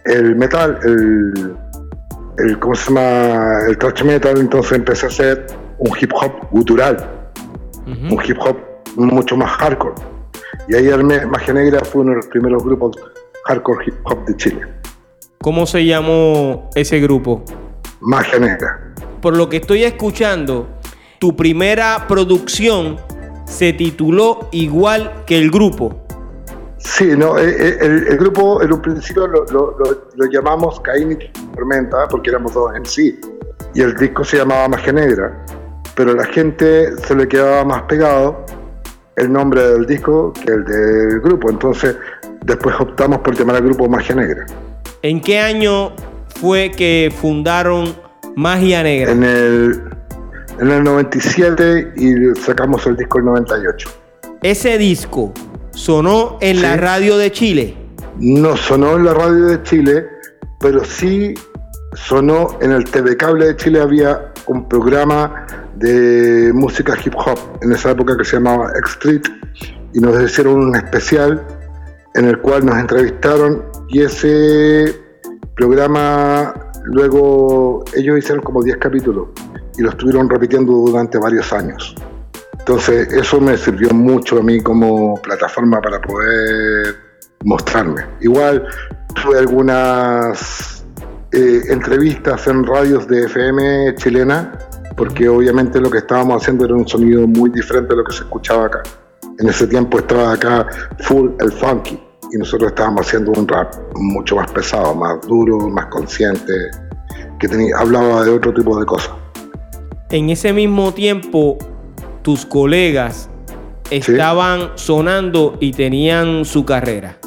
el 0.05 0.35
metal, 0.35 0.79
el, 0.83 1.55
el 2.39 2.59
¿cómo 2.59 2.73
se 2.73 2.87
llama? 2.87 3.59
El 3.67 3.77
thrash 3.77 4.03
metal, 4.03 4.37
entonces 4.39 4.71
empecé 4.71 5.05
a 5.05 5.09
hacer 5.09 5.45
un 5.77 5.91
hip 5.99 6.11
hop 6.13 6.31
gutural, 6.49 6.97
un 7.85 8.19
hip 8.25 8.37
hop 8.39 8.57
mucho 8.95 9.37
más 9.37 9.51
hardcore. 9.57 9.95
Y 10.67 10.75
ahí 10.75 10.89
armé 10.89 11.23
Magia 11.27 11.53
Negra, 11.53 11.81
fue 11.85 12.01
uno 12.01 12.11
de 12.11 12.17
los 12.17 12.27
primeros 12.27 12.63
grupos 12.63 12.97
hardcore 13.45 13.85
hip 13.85 13.95
hop 14.05 14.25
de 14.25 14.37
Chile. 14.37 14.61
¿Cómo 15.39 15.67
se 15.67 15.85
llamó 15.85 16.69
ese 16.73 16.99
grupo? 16.99 17.43
Magia 18.05 18.39
Negra. 18.39 18.79
Por 19.21 19.35
lo 19.35 19.49
que 19.49 19.57
estoy 19.57 19.83
escuchando, 19.83 20.67
tu 21.19 21.35
primera 21.35 22.05
producción 22.07 22.97
se 23.45 23.73
tituló 23.73 24.47
igual 24.51 25.23
que 25.25 25.37
el 25.37 25.49
grupo. 25.49 26.05
Sí, 26.77 27.15
no, 27.17 27.39
eh, 27.39 27.49
eh, 27.49 27.77
el, 27.81 28.17
grupo 28.17 28.61
en 28.61 28.71
un 28.71 28.81
principio 28.81 29.25
lo, 29.25 29.75
llamamos 30.31 30.79
Caín 30.81 31.13
y 31.13 31.55
Tormenta 31.55 32.07
porque 32.07 32.29
éramos 32.29 32.53
dos 32.53 32.75
en 32.75 32.85
sí. 32.85 33.19
Y 33.73 33.81
el 33.81 33.95
disco 33.95 34.23
se 34.23 34.37
llamaba 34.37 34.67
Magia 34.67 34.93
Negra. 34.93 35.43
Pero 35.95 36.11
a 36.11 36.15
la 36.15 36.25
gente 36.25 36.95
se 36.97 37.15
le 37.15 37.27
quedaba 37.27 37.65
más 37.65 37.81
pegado 37.83 38.45
el 39.15 39.31
nombre 39.33 39.67
del 39.67 39.87
disco 39.87 40.31
que 40.33 40.51
el 40.51 40.63
del 40.63 41.21
grupo. 41.21 41.49
Entonces, 41.49 41.95
después 42.43 42.75
optamos 42.79 43.19
por 43.19 43.35
llamar 43.35 43.55
al 43.55 43.63
grupo 43.63 43.89
Magia 43.89 44.13
Negra. 44.13 44.45
¿En 45.01 45.21
qué 45.21 45.39
año 45.39 45.93
fue 46.39 46.71
que 46.71 47.13
fundaron 47.15 47.95
Magia 48.35 48.83
Negra? 48.83 49.11
En 49.11 49.23
el 49.23 49.81
en 50.59 50.71
el 50.71 50.83
97 50.83 51.93
y 51.97 52.39
sacamos 52.39 52.85
el 52.87 52.95
disco 52.95 53.19
en 53.19 53.27
el 53.27 53.33
98. 53.33 53.89
¿Ese 54.41 54.77
disco 54.77 55.33
sonó 55.71 56.37
en 56.41 56.61
la 56.61 56.77
radio 56.77 57.17
de 57.17 57.31
Chile? 57.31 57.75
No 58.19 58.55
sonó 58.55 58.95
en 58.95 59.05
la 59.05 59.13
radio 59.13 59.47
de 59.47 59.63
Chile, 59.63 60.07
pero 60.59 60.83
sí 60.85 61.33
sonó 61.93 62.57
en 62.61 62.71
el 62.71 62.85
TV 62.85 63.17
Cable 63.17 63.47
de 63.47 63.55
Chile. 63.57 63.81
Había 63.81 64.31
un 64.47 64.67
programa 64.69 65.45
de 65.75 66.51
música 66.53 66.97
hip 67.03 67.13
hop 67.17 67.37
en 67.61 67.73
esa 67.73 67.91
época 67.91 68.15
que 68.17 68.23
se 68.23 68.37
llamaba 68.37 68.71
X 68.79 68.91
Street 68.91 69.21
y 69.93 69.99
nos 69.99 70.21
hicieron 70.23 70.55
un 70.55 70.75
especial 70.75 71.45
en 72.13 72.25
el 72.25 72.39
cual 72.39 72.65
nos 72.65 72.77
entrevistaron 72.77 73.65
y 73.89 74.01
ese 74.01 75.04
programa 75.55 76.53
luego 76.85 77.83
ellos 77.95 78.17
hicieron 78.17 78.43
como 78.43 78.63
10 78.63 78.77
capítulos 78.77 79.27
y 79.77 79.81
lo 79.81 79.89
estuvieron 79.89 80.29
repitiendo 80.29 80.71
durante 80.71 81.17
varios 81.17 81.51
años. 81.51 81.95
Entonces 82.59 83.11
eso 83.13 83.39
me 83.39 83.57
sirvió 83.57 83.91
mucho 83.91 84.39
a 84.39 84.41
mí 84.41 84.61
como 84.61 85.15
plataforma 85.21 85.81
para 85.81 86.01
poder 86.01 86.95
mostrarme. 87.43 88.05
Igual 88.21 88.65
tuve 89.13 89.39
algunas 89.39 90.85
eh, 91.31 91.61
entrevistas 91.69 92.47
en 92.47 92.65
radios 92.65 93.07
de 93.07 93.25
FM 93.25 93.95
chilena, 93.95 94.51
porque 94.97 95.29
obviamente 95.29 95.79
lo 95.79 95.91
que 95.91 95.99
estábamos 95.99 96.41
haciendo 96.41 96.65
era 96.65 96.73
un 96.73 96.87
sonido 96.87 97.27
muy 97.27 97.49
diferente 97.51 97.93
a 97.93 97.97
lo 97.97 98.03
que 98.03 98.13
se 98.13 98.23
escuchaba 98.23 98.65
acá. 98.65 98.81
En 99.37 99.49
ese 99.49 99.67
tiempo 99.67 99.99
estaba 99.99 100.33
acá 100.33 100.67
full 100.99 101.31
el 101.39 101.51
funky 101.51 102.01
y 102.31 102.37
nosotros 102.37 102.69
estábamos 102.69 103.07
haciendo 103.07 103.31
un 103.31 103.47
rap 103.47 103.73
mucho 103.95 104.35
más 104.35 104.51
pesado, 104.51 104.95
más 104.95 105.21
duro, 105.27 105.69
más 105.69 105.85
consciente, 105.87 106.53
que 107.39 107.47
tenía, 107.47 107.77
hablaba 107.77 108.23
de 108.23 108.31
otro 108.31 108.53
tipo 108.53 108.79
de 108.79 108.85
cosas 108.85 109.11
en 110.09 110.29
ese 110.29 110.53
mismo 110.53 110.93
tiempo 110.93 111.57
tus 112.21 112.45
colegas 112.45 113.29
estaban 113.89 114.71
sonando 114.75 115.57
y 115.59 115.73
tenían 115.73 116.45
su 116.45 116.65
carrera. 116.65 117.17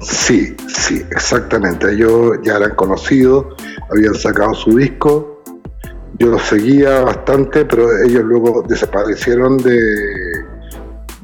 Sí, 0.00 0.56
sí, 0.68 1.02
exactamente. 1.10 1.92
Ellos 1.92 2.38
ya 2.44 2.56
eran 2.56 2.74
conocidos, 2.76 3.46
habían 3.90 4.14
sacado 4.14 4.54
su 4.54 4.76
disco. 4.76 5.42
Yo 6.18 6.28
los 6.28 6.42
seguía 6.42 7.00
bastante, 7.00 7.64
pero 7.64 7.88
ellos 8.04 8.22
luego 8.24 8.64
desaparecieron 8.68 9.56
de, 9.58 9.76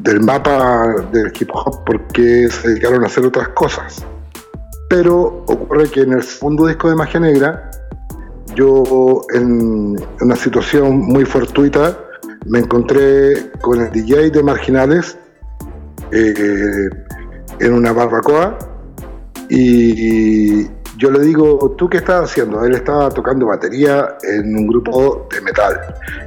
del 0.05 0.21
mapa 0.21 1.07
del 1.11 1.33
hip 1.39 1.51
hop 1.53 1.83
porque 1.85 2.49
se 2.51 2.69
dedicaron 2.69 3.03
a 3.03 3.07
hacer 3.07 3.25
otras 3.25 3.49
cosas. 3.49 4.05
Pero 4.89 5.45
ocurre 5.47 5.89
que 5.89 6.03
en 6.03 6.13
el 6.13 6.23
segundo 6.23 6.67
disco 6.67 6.91
de 6.91 6.95
Magia 6.95 7.21
Negra 7.21 7.71
yo 8.55 9.23
en 9.35 9.97
una 10.21 10.37
situación 10.37 10.99
muy 10.99 11.25
fortuita 11.25 11.99
me 12.47 12.59
encontré 12.59 13.51
con 13.63 13.81
el 13.81 13.91
DJ 13.91 14.31
de 14.31 14.43
Marginales 14.43 15.17
eh, 16.13 16.91
en 17.59 17.73
una 17.73 17.93
barbacoa 17.93 18.59
y 19.49 20.65
yo 20.97 21.11
le 21.11 21.21
digo, 21.21 21.75
¿tú 21.77 21.89
qué 21.89 21.99
estás 21.99 22.31
haciendo? 22.31 22.65
Él 22.65 22.75
estaba 22.75 23.09
tocando 23.11 23.47
batería 23.47 24.17
en 24.23 24.55
un 24.55 24.67
grupo 24.69 25.27
de 25.33 25.41
metal. 25.41 25.81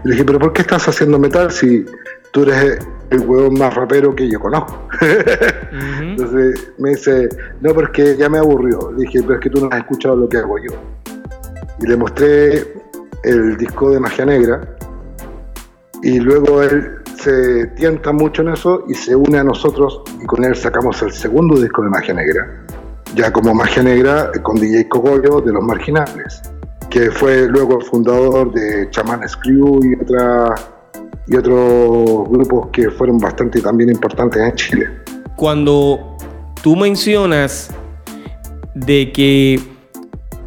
le 0.04 0.12
dije, 0.12 0.26
¿pero 0.26 0.40
por 0.40 0.52
qué 0.52 0.62
estás 0.62 0.88
haciendo 0.88 1.18
metal 1.18 1.52
si 1.52 1.86
tú 2.32 2.44
eres 2.44 2.80
el 3.10 3.20
huevón 3.22 3.58
más 3.58 3.74
rapero 3.74 4.16
que 4.16 4.30
yo 4.30 4.40
conozco? 4.40 4.88
Entonces 6.02 6.74
me 6.78 6.92
dice, 6.92 7.30
no, 7.62 7.74
porque 7.74 8.16
ya 8.18 8.30
me 8.30 8.38
aburrió. 8.38 8.92
Le 8.92 9.06
dije, 9.06 9.22
pero 9.22 9.36
es 9.36 9.40
que 9.42 9.50
tú 9.50 9.62
no 9.62 9.70
has 9.72 9.80
escuchado 9.80 10.16
lo 10.16 10.30
que 10.30 10.38
hago 10.38 10.58
yo 10.58 10.74
y 11.80 11.88
le 11.88 11.98
mostré 11.98 12.74
el 13.24 13.58
disco 13.58 13.92
de 13.92 14.00
Magia 14.00 14.26
Negra 14.26 14.62
y 16.02 16.20
luego 16.20 16.62
él 16.64 16.98
se 17.22 17.68
tienta 17.76 18.12
mucho 18.12 18.42
en 18.42 18.50
eso 18.50 18.84
y 18.88 18.94
se 18.94 19.16
une 19.16 19.40
a 19.40 19.44
nosotros 19.44 20.04
y 20.22 20.26
con 20.26 20.44
él 20.44 20.56
sacamos 20.56 21.02
el 21.02 21.12
segundo 21.12 21.60
disco 21.60 21.82
de 21.82 21.90
Magia 21.90 22.14
Negra, 22.14 22.66
ya 23.16 23.32
como 23.32 23.54
Magia 23.54 23.84
Negra 23.84 24.32
con 24.44 24.58
DJ 24.58 24.88
Cogollo 24.90 25.42
de 25.42 25.54
Los 25.54 25.64
Marginales, 25.64 26.42
que 26.90 27.12
fue 27.12 27.48
luego 27.48 27.80
el 27.80 27.86
fundador 27.86 28.52
de 28.54 28.90
Chaman 28.92 29.28
Screw 29.28 29.84
y, 29.84 29.96
otra, 30.02 30.56
y 31.28 31.36
otros 31.36 32.30
grupos 32.30 32.70
que 32.72 32.90
fueron 32.92 33.18
bastante 33.18 33.62
también 33.62 33.90
importantes 33.90 34.42
en 34.42 34.56
Chile. 34.56 34.88
Cuando 35.36 36.18
tú 36.62 36.76
mencionas 36.76 37.70
de 38.74 39.12
que 39.12 39.60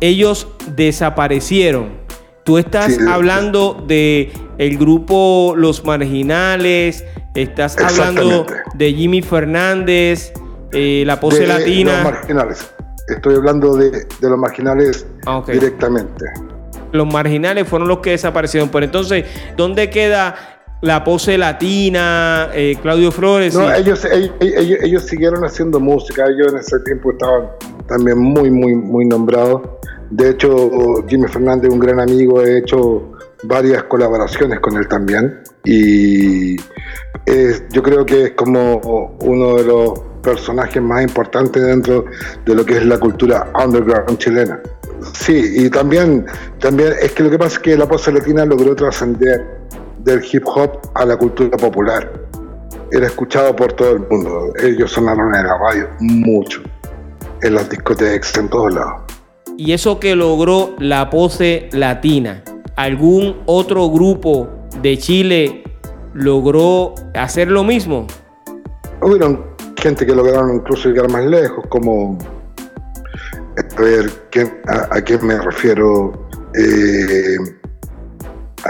ellos 0.01 0.49
desaparecieron. 0.75 2.01
Tú 2.45 2.59
estás 2.59 2.99
hablando 3.07 3.85
de 3.87 4.33
el 4.59 4.79
grupo 4.79 5.55
Los 5.57 5.85
Marginales, 5.85 7.05
Estás 7.35 7.79
hablando 7.79 8.45
de 8.75 8.93
Jimmy 8.93 9.23
Fernández, 9.23 10.33
eh, 10.73 11.05
la 11.07 11.21
pose 11.21 11.47
latina. 11.47 12.03
Los 12.03 12.13
marginales. 12.13 12.71
Estoy 13.09 13.37
hablando 13.37 13.77
de, 13.77 14.07
los 14.21 14.39
marginales 14.39 15.07
ah, 15.27 15.43
directamente. 15.47 16.25
Los 16.93 17.13
marginales 17.13 17.69
fueron 17.69 17.89
los 17.89 17.99
que 17.99 18.11
desaparecieron. 18.11 18.69
Pero 18.71 18.85
entonces, 18.85 19.25
¿dónde 19.57 19.91
queda 19.91 20.59
la 20.83 21.05
pose 21.05 21.37
latina, 21.37 22.51
eh, 22.55 22.77
Claudio 22.81 23.13
Flores? 23.13 23.55
No, 23.55 23.73
ellos, 23.73 24.07
ellos, 24.41 25.03
siguieron 25.05 25.45
haciendo 25.45 25.81
música. 25.81 26.25
Ellos 26.27 26.53
en 26.53 26.59
ese 26.59 26.81
tiempo 26.81 27.13
estaban 27.13 27.49
también 27.87 28.19
muy, 28.19 28.51
muy, 28.51 28.75
muy 28.75 29.05
nombrados. 29.05 29.63
De 30.11 30.31
hecho, 30.31 30.71
Jimmy 31.09 31.29
Fernández, 31.29 31.71
un 31.71 31.79
gran 31.79 32.01
amigo, 32.01 32.43
he 32.43 32.59
hecho 32.59 33.13
varias 33.45 33.85
colaboraciones 33.85 34.61
con 34.61 34.77
él 34.77 34.89
también. 34.89 35.43
Y 35.65 36.57
yo 37.71 37.83
creo 37.83 38.05
que 38.05 38.25
es 38.25 38.31
como 38.33 39.17
uno 39.21 39.57
de 39.57 39.65
los 39.65 40.01
personajes 40.23 40.83
más 40.83 41.03
importantes 41.03 41.63
dentro 41.63 42.05
de 42.45 42.55
lo 42.55 42.65
que 42.65 42.77
es 42.77 42.85
la 42.85 42.99
cultura 42.99 43.51
underground 43.63 44.19
chilena. 44.19 44.61
Sí, 45.15 45.43
y 45.57 45.71
también, 45.71 46.27
también 46.59 46.93
es 47.01 47.13
que 47.13 47.23
lo 47.23 47.31
que 47.31 47.39
pasa 47.39 47.57
es 47.57 47.59
que 47.61 47.77
la 47.77 47.89
pose 47.89 48.13
latina 48.13 48.45
logró 48.45 48.75
trascender 48.75 49.47
del 50.05 50.23
hip 50.31 50.45
hop 50.47 50.79
a 50.95 51.05
la 51.05 51.17
cultura 51.17 51.57
popular. 51.57 52.11
Era 52.93 53.07
escuchado 53.07 53.55
por 53.55 53.73
todo 53.73 53.93
el 53.93 54.01
mundo. 54.01 54.53
Ellos 54.63 54.93
sonaron 54.93 55.35
en 55.35 55.47
la 55.47 55.59
radio 55.59 55.89
mucho, 56.01 56.61
en 57.43 57.55
las 57.55 57.71
discotecas, 57.71 58.37
en 58.37 58.49
todos 58.49 58.75
lados. 58.75 59.03
Y 59.57 59.73
eso 59.73 60.01
que 60.01 60.17
logró 60.17 60.75
la 60.79 61.09
pose 61.11 61.69
latina, 61.73 62.43
¿algún 62.77 63.37
otro 63.47 63.89
grupo 63.91 64.49
de 64.83 64.99
Chile 64.99 65.60
logró 66.15 66.95
hacer 67.15 67.49
lo 67.49 67.65
mismo? 67.65 68.07
Hubieron 69.01 69.45
gente 69.77 70.05
que 70.05 70.15
lograron 70.15 70.55
incluso 70.55 70.89
llegar 70.89 71.11
más 71.11 71.25
lejos, 71.25 71.65
como, 71.69 72.19
a 73.57 73.81
ver, 73.81 74.11
a, 74.67 75.01
quién 75.01 75.27
me 75.27 75.39
refiero? 75.39 76.29
Eh, 76.55 77.37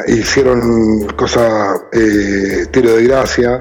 hicieron 0.06 1.06
cosas, 1.16 1.80
eh, 1.92 2.66
tiro 2.70 2.94
de 2.94 3.04
gracia. 3.04 3.60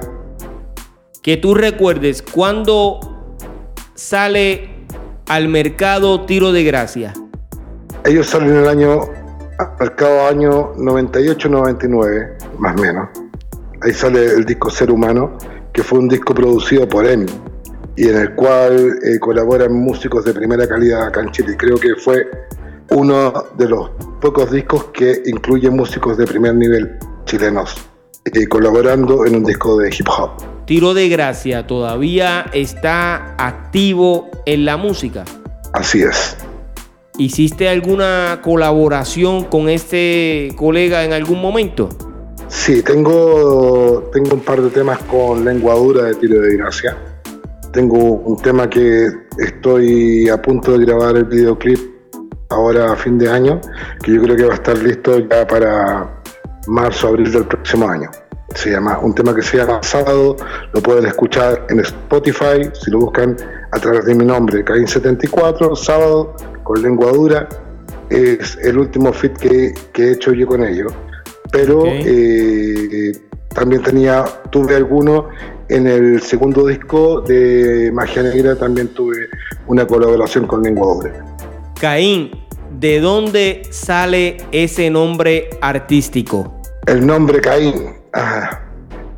Que 1.22 1.38
tú 1.38 1.54
recuerdes, 1.54 2.22
¿cuándo 2.22 3.00
sale 3.96 4.86
al 5.28 5.48
mercado 5.48 6.26
tiro 6.26 6.52
de 6.52 6.64
gracia? 6.64 7.14
Ellos 8.06 8.28
salen 8.28 8.50
en 8.50 8.58
el 8.58 8.68
año, 8.68 9.02
al 9.58 9.72
mercado 9.80 10.28
año 10.28 10.74
98-99, 10.76 12.38
más 12.60 12.78
o 12.78 12.82
menos 12.82 13.10
ahí 13.82 13.94
sale 13.94 14.26
el 14.26 14.46
disco 14.46 14.70
Ser 14.70 14.92
Humano, 14.92 15.38
que 15.74 15.84
fue 15.84 16.00
un 16.00 16.08
disco 16.08 16.34
producido 16.34 16.88
por 16.88 17.06
EMI 17.06 17.26
y 17.96 18.08
en 18.08 18.18
el 18.18 18.36
cual 18.36 19.00
eh, 19.04 19.20
colaboran 19.20 19.74
músicos 19.74 20.24
de 20.26 20.34
primera 20.34 20.68
calidad 20.68 21.08
acá 21.08 21.22
en 21.22 21.32
Chile. 21.32 21.56
Creo 21.58 21.78
que 21.78 21.96
fue 21.96 22.28
uno 22.92 23.34
de 23.58 23.68
los 23.68 23.90
pocos 24.22 24.52
discos 24.52 24.86
que 24.86 25.22
incluye 25.26 25.70
músicos 25.70 26.18
de 26.18 26.26
primer 26.26 26.56
nivel 26.56 26.98
chilenos 27.26 27.76
eh, 28.26 28.48
colaborando 28.48 29.26
en 29.26 29.36
un 29.36 29.44
disco 29.44 29.78
de 29.78 29.90
hip 29.90 30.08
hop. 30.08 30.32
Tiro 30.66 30.94
de 30.94 31.10
Gracia 31.10 31.68
todavía 31.68 32.46
está 32.54 33.36
activo 33.38 34.30
en 34.46 34.66
la 34.66 34.78
música. 34.78 35.26
Así 35.74 36.02
es. 36.02 36.38
¿Hiciste 37.18 37.68
alguna 37.68 38.40
colaboración 38.42 39.44
con 39.44 39.68
este 39.68 40.54
colega 40.56 41.04
en 41.04 41.12
algún 41.12 41.42
momento? 41.42 41.90
Sí, 42.50 42.82
tengo, 42.82 44.10
tengo 44.12 44.34
un 44.34 44.40
par 44.40 44.60
de 44.60 44.72
temas 44.72 44.98
con 45.04 45.46
lengua 45.46 45.76
dura 45.76 46.06
de 46.06 46.16
tiro 46.16 46.42
de 46.42 46.58
gracia. 46.58 46.98
Tengo 47.72 47.98
un 47.98 48.42
tema 48.42 48.68
que 48.68 49.08
estoy 49.38 50.28
a 50.30 50.42
punto 50.42 50.76
de 50.76 50.84
grabar 50.84 51.16
el 51.16 51.26
videoclip 51.26 51.80
ahora 52.50 52.92
a 52.92 52.96
fin 52.96 53.20
de 53.20 53.30
año, 53.30 53.62
que 54.04 54.14
yo 54.14 54.24
creo 54.24 54.36
que 54.36 54.46
va 54.46 54.54
a 54.54 54.56
estar 54.56 54.76
listo 54.80 55.20
ya 55.20 55.46
para 55.46 56.22
marzo, 56.68 57.10
abril 57.10 57.32
del 57.32 57.46
próximo 57.46 57.88
año. 57.88 58.10
Se 58.56 58.72
llama, 58.72 58.98
un 58.98 59.14
tema 59.14 59.36
que 59.36 59.44
se 59.44 59.58
llama 59.58 59.80
Sábado, 59.84 60.36
lo 60.74 60.82
pueden 60.82 61.06
escuchar 61.06 61.68
en 61.70 61.82
Spotify, 61.82 62.68
si 62.74 62.90
lo 62.90 63.02
buscan 63.02 63.38
a 63.72 63.80
través 63.80 64.06
de 64.06 64.16
mi 64.16 64.26
nombre, 64.26 64.66
Caín74, 64.66 65.76
Sábado, 65.76 66.36
con 66.64 66.82
lengua 66.82 67.12
dura. 67.12 67.48
Es 68.10 68.58
el 68.64 68.80
último 68.80 69.14
fit 69.14 69.38
que, 69.38 69.72
que 69.94 70.06
he 70.06 70.12
hecho 70.14 70.34
yo 70.34 70.48
con 70.48 70.64
ellos 70.64 70.92
pero 71.52 71.84
eh, 71.86 73.12
también 73.54 73.82
tenía, 73.84 74.24
tuve 74.52 74.76
alguno 74.76 75.30
en 75.70 75.88
el 75.88 76.22
segundo 76.22 76.66
disco 76.66 77.22
de 77.22 77.92
Magia 77.94 78.24
Negra, 78.24 78.56
también 78.56 78.88
tuve 78.90 79.30
una 79.68 79.86
colaboración 79.86 80.48
con 80.48 80.64
Lengua 80.64 80.98
Caín, 81.80 82.32
¿de 82.80 83.00
dónde 83.00 83.62
sale 83.70 84.38
ese 84.52 84.90
nombre 84.90 85.50
artístico? 85.62 86.62
El 86.88 87.06
nombre 87.06 87.40
Caín, 87.40 87.94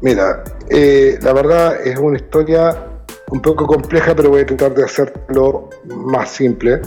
mira, 0.01 0.43
eh, 0.69 1.17
la 1.21 1.33
verdad 1.33 1.85
es 1.85 1.97
una 1.97 2.17
historia 2.17 2.87
un 3.31 3.41
poco 3.41 3.65
compleja, 3.65 4.13
pero 4.15 4.29
voy 4.29 4.41
a 4.41 4.45
tratar 4.45 4.73
de 4.73 4.83
hacerlo 4.83 5.69
más 5.87 6.29
simple. 6.29 6.81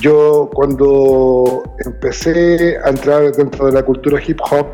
Yo 0.00 0.48
cuando 0.52 1.64
empecé 1.84 2.78
a 2.84 2.90
entrar 2.90 3.32
dentro 3.32 3.66
de 3.66 3.72
la 3.72 3.82
cultura 3.82 4.20
hip 4.24 4.38
hop, 4.50 4.66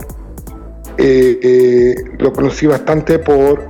eh, 0.98 1.38
eh, 1.42 1.94
lo 2.18 2.32
conocí 2.32 2.66
bastante 2.66 3.18
por 3.18 3.60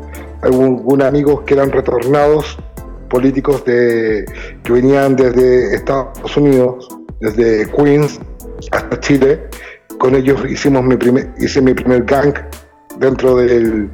algunos 0.43 1.07
amigos 1.07 1.43
que 1.43 1.55
eran 1.55 1.71
retornados 1.71 2.59
políticos 3.09 3.65
de, 3.65 4.25
que 4.63 4.73
venían 4.73 5.15
desde 5.15 5.77
Estados 5.77 6.37
Unidos, 6.37 6.89
desde 7.21 7.71
Queens 7.71 8.21
hasta 8.73 8.99
Chile. 9.01 9.49
Con 9.99 10.17
ellos 10.17 10.45
hicimos 10.49 10.83
mi 10.85 10.97
primer, 10.97 11.33
hice 11.39 11.63
mi 11.63 11.73
primer 11.73 12.05
gang 12.05 12.35
dentro 12.99 13.37
del, 13.37 13.91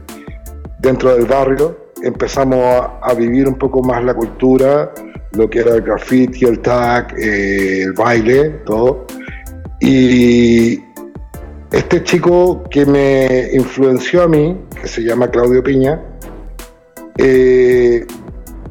dentro 0.78 1.14
del 1.14 1.26
barrio. 1.26 1.76
Empezamos 2.02 2.88
a 3.02 3.14
vivir 3.14 3.46
un 3.46 3.56
poco 3.56 3.82
más 3.82 4.02
la 4.02 4.14
cultura, 4.14 4.90
lo 5.32 5.48
que 5.48 5.60
era 5.60 5.74
el 5.76 5.82
graffiti, 5.82 6.44
el 6.44 6.60
tag, 6.60 7.14
eh, 7.18 7.82
el 7.82 7.92
baile, 7.92 8.50
todo. 8.64 9.06
Y 9.80 10.82
este 11.72 12.02
chico 12.02 12.62
que 12.70 12.84
me 12.84 13.50
influenció 13.52 14.22
a 14.22 14.28
mí, 14.28 14.56
que 14.80 14.88
se 14.88 15.02
llama 15.02 15.30
Claudio 15.30 15.62
Piña, 15.62 16.00
eh, 17.16 18.04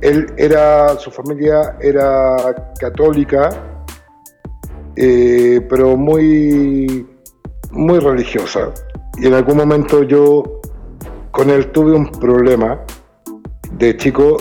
él 0.01 0.33
era, 0.37 0.97
su 0.97 1.11
familia 1.11 1.77
era 1.81 2.71
católica, 2.79 3.49
eh, 4.95 5.65
pero 5.69 5.95
muy, 5.95 7.07
muy 7.71 7.99
religiosa. 7.99 8.71
Y 9.17 9.27
en 9.27 9.33
algún 9.33 9.57
momento 9.57 10.03
yo 10.03 10.61
con 11.31 11.49
él 11.49 11.71
tuve 11.71 11.93
un 11.93 12.09
problema 12.11 12.79
de 13.71 13.95
chico 13.97 14.37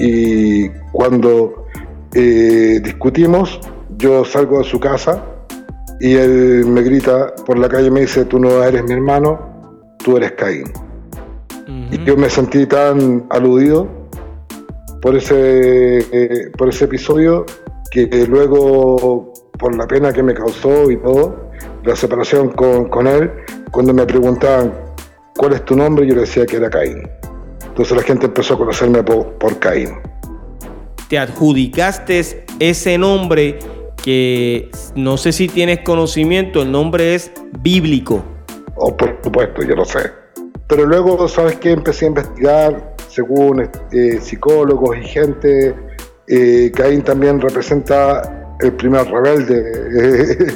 y 0.00 0.70
cuando 0.92 1.66
eh, 2.14 2.80
discutimos, 2.82 3.60
yo 3.98 4.24
salgo 4.24 4.58
de 4.58 4.64
su 4.64 4.80
casa 4.80 5.22
y 6.00 6.14
él 6.14 6.64
me 6.66 6.80
grita 6.82 7.34
por 7.44 7.58
la 7.58 7.68
calle, 7.68 7.90
me 7.90 8.00
dice, 8.00 8.24
tú 8.24 8.38
no 8.38 8.64
eres 8.64 8.82
mi 8.84 8.94
hermano, 8.94 9.92
tú 9.98 10.16
eres 10.16 10.32
Caín. 10.32 10.64
Y 11.92 12.02
yo 12.04 12.16
me 12.16 12.30
sentí 12.30 12.66
tan 12.66 13.26
aludido 13.30 13.86
por 15.02 15.16
ese, 15.16 15.98
eh, 15.98 16.50
por 16.56 16.70
ese 16.70 16.86
episodio 16.86 17.44
que 17.90 18.26
luego, 18.26 19.32
por 19.58 19.76
la 19.76 19.86
pena 19.86 20.12
que 20.12 20.22
me 20.22 20.32
causó 20.32 20.90
y 20.90 20.96
todo, 20.96 21.50
la 21.84 21.94
separación 21.94 22.48
con, 22.48 22.88
con 22.88 23.06
él, 23.06 23.30
cuando 23.70 23.92
me 23.92 24.06
preguntaban 24.06 24.72
cuál 25.36 25.52
es 25.52 25.64
tu 25.64 25.76
nombre, 25.76 26.06
yo 26.06 26.14
le 26.14 26.22
decía 26.22 26.46
que 26.46 26.56
era 26.56 26.70
Caín. 26.70 27.02
Entonces 27.80 27.96
la 27.96 28.02
gente 28.02 28.26
empezó 28.26 28.54
a 28.54 28.58
conocerme 28.58 29.02
por, 29.02 29.32
por 29.38 29.58
Caín 29.58 29.94
te 31.10 31.18
adjudicaste 31.18 32.44
ese 32.60 32.96
nombre 32.96 33.58
que 34.02 34.70
no 34.94 35.16
sé 35.16 35.32
si 35.32 35.48
tienes 35.48 35.80
conocimiento, 35.80 36.62
el 36.62 36.70
nombre 36.70 37.16
es 37.16 37.32
bíblico. 37.60 38.22
Oh, 38.76 38.96
por 38.96 39.18
supuesto, 39.22 39.62
yo 39.62 39.74
lo 39.74 39.84
sé. 39.84 40.12
Pero 40.68 40.86
luego, 40.86 41.26
¿sabes 41.26 41.56
qué? 41.56 41.72
Empecé 41.72 42.04
a 42.04 42.08
investigar, 42.08 42.94
según 43.08 43.68
eh, 43.92 44.18
psicólogos 44.20 44.96
y 44.98 45.02
gente, 45.02 45.74
eh, 46.28 46.70
Caín 46.76 47.02
también 47.02 47.40
representa 47.40 48.56
el 48.60 48.72
primer 48.74 49.04
rebelde 49.10 50.46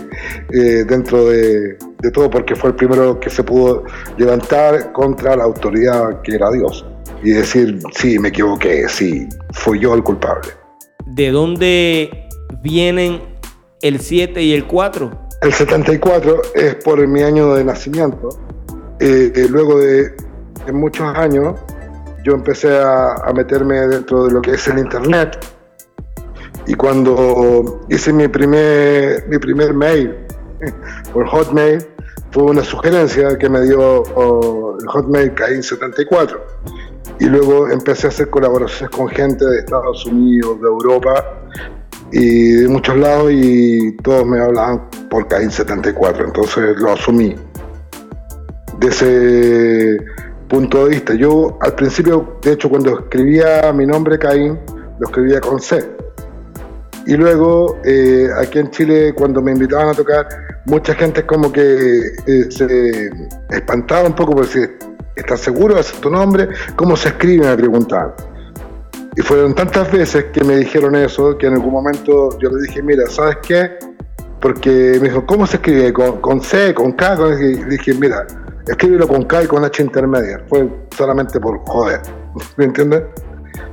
eh, 0.53 0.85
dentro 0.87 1.25
de, 1.25 1.77
de 2.05 2.11
todo, 2.11 2.31
porque 2.31 2.55
fue 2.55 2.71
el 2.71 2.77
primero 2.77 3.19
que 3.19 3.31
se 3.31 3.43
pudo 3.43 3.85
levantar 4.17 4.93
contra 4.93 5.35
la 5.37 5.45
autoridad 5.45 6.21
que 6.23 6.35
era 6.35 6.51
Dios 6.51 6.85
y 7.23 7.31
decir, 7.31 7.81
sí, 7.95 8.19
me 8.19 8.29
equivoqué, 8.29 8.87
sí, 8.89 9.27
fui 9.53 9.81
yo 9.81 9.95
el 9.95 10.03
culpable. 10.03 10.51
¿De 11.07 11.31
dónde 11.31 12.29
vienen 12.63 13.23
el 13.81 14.01
7 14.01 14.43
y 14.43 14.53
el 14.53 14.67
4? 14.67 15.11
El 15.41 15.53
74 15.53 16.43
es 16.55 16.75
por 16.77 17.07
mi 17.07 17.23
año 17.23 17.55
de 17.55 17.65
nacimiento. 17.65 18.29
Eh, 19.01 19.33
eh, 19.35 19.47
luego 19.49 19.79
de 19.79 20.15
hace 20.63 20.73
muchos 20.73 21.07
años, 21.17 21.59
yo 22.25 22.35
empecé 22.35 22.79
a, 22.79 23.33
meterme 23.35 23.87
dentro 23.87 24.27
de 24.27 24.33
lo 24.33 24.43
que 24.43 24.53
es 24.53 24.69
el 24.69 24.79
Internet. 24.79 25.39
Y 26.67 26.75
cuando 26.75 27.81
hice 27.89 28.13
mi 28.13 28.29
primer, 28.29 29.27
mi 29.29 29.39
primer 29.39 29.75
mail 29.75 30.15
por 31.13 31.27
Hotmail, 31.27 31.94
fue 32.35 32.43
una 32.43 32.65
sugerencia 32.65 33.39
que 33.39 33.49
me 33.49 33.61
dio 33.63 34.03
el 34.81 34.89
Hotmail 34.89 35.35
CAIN 35.35 35.63
74. 35.63 36.45
Y 37.21 37.27
luego 37.27 37.69
empecé 37.71 38.09
a 38.09 38.11
hacer 38.11 38.29
colaboraciones 38.29 38.91
con 38.91 39.07
gente 39.07 39.45
de 39.45 39.61
Estados 39.61 40.05
Unidos, 40.05 40.61
de 40.61 40.67
Europa 40.67 41.43
y 42.11 42.51
de 42.55 42.69
muchos 42.69 42.97
lados 42.97 43.31
y 43.31 43.97
todos 43.99 44.27
me 44.27 44.41
hablaban 44.41 44.91
por 45.09 45.29
CAIN 45.29 45.49
74. 45.49 46.25
Entonces 46.25 46.77
lo 46.77 46.95
asumí. 46.95 47.37
De 48.81 48.89
ese 48.89 50.05
punto 50.49 50.87
de 50.87 50.91
vista. 50.91 51.15
Yo 51.15 51.57
al 51.61 51.77
principio, 51.77 52.41
de 52.43 52.55
hecho, 52.55 52.69
cuando 52.69 52.99
escribía 52.99 53.73
mi 53.73 53.87
nombre 53.87 54.19
Caín, 54.19 54.59
lo 54.99 55.07
escribía 55.07 55.41
con 55.41 55.61
C. 55.61 55.89
Y 57.07 57.17
luego, 57.17 57.79
eh, 57.85 58.27
aquí 58.37 58.59
en 58.59 58.73
Chile, 58.73 59.15
cuando 59.15 59.41
me 59.41 59.53
invitaban 59.53 59.91
a 59.91 59.95
tocar, 59.95 60.54
mucha 60.67 60.95
gente 60.95 61.25
como 61.27 61.53
que 61.53 62.13
eh, 62.27 62.51
se 62.51 63.11
espantaba 63.51 64.09
un 64.09 64.15
poco 64.15 64.33
por 64.33 64.47
decir, 64.47 64.79
¿estás 65.17 65.41
seguro 65.41 65.75
de 65.75 65.81
hacer 65.81 66.01
tu 66.01 66.11
nombre? 66.11 66.49
¿Cómo 66.77 66.97
se 66.97 67.09
escribe? 67.09 67.49
Me 67.49 67.57
preguntaban. 67.57 68.13
Y 69.17 69.23
fueron 69.23 69.55
tantas 69.55 69.93
veces 69.93 70.25
que 70.33 70.43
me 70.43 70.57
dijeron 70.57 70.97
eso 70.97 71.39
que 71.39 71.47
en 71.47 71.55
algún 71.55 71.73
momento 71.73 72.37
yo 72.41 72.51
le 72.51 72.63
dije, 72.63 72.83
mira, 72.83 73.07
¿sabes 73.07 73.37
qué? 73.47 73.71
Porque 74.41 74.99
me 75.01 75.09
dijo, 75.09 75.25
¿cómo 75.25 75.47
se 75.47 75.57
escribe? 75.57 75.93
¿Con, 75.93 76.41
C? 76.41 76.75
¿Con 76.75 76.93
K? 76.93 77.17
Y 77.41 77.65
dije, 77.65 77.95
mira, 77.95 78.27
escríbelo 78.67 79.07
con 79.07 79.25
K 79.25 79.45
y 79.45 79.47
con 79.47 79.65
H 79.65 79.83
intermedia. 79.83 80.45
Fue 80.49 80.69
solamente 80.97 81.39
por 81.39 81.59
joder. 81.61 82.01
¿Me 82.57 82.65
entiendes? 82.65 83.03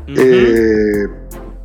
Eh, 0.08 1.08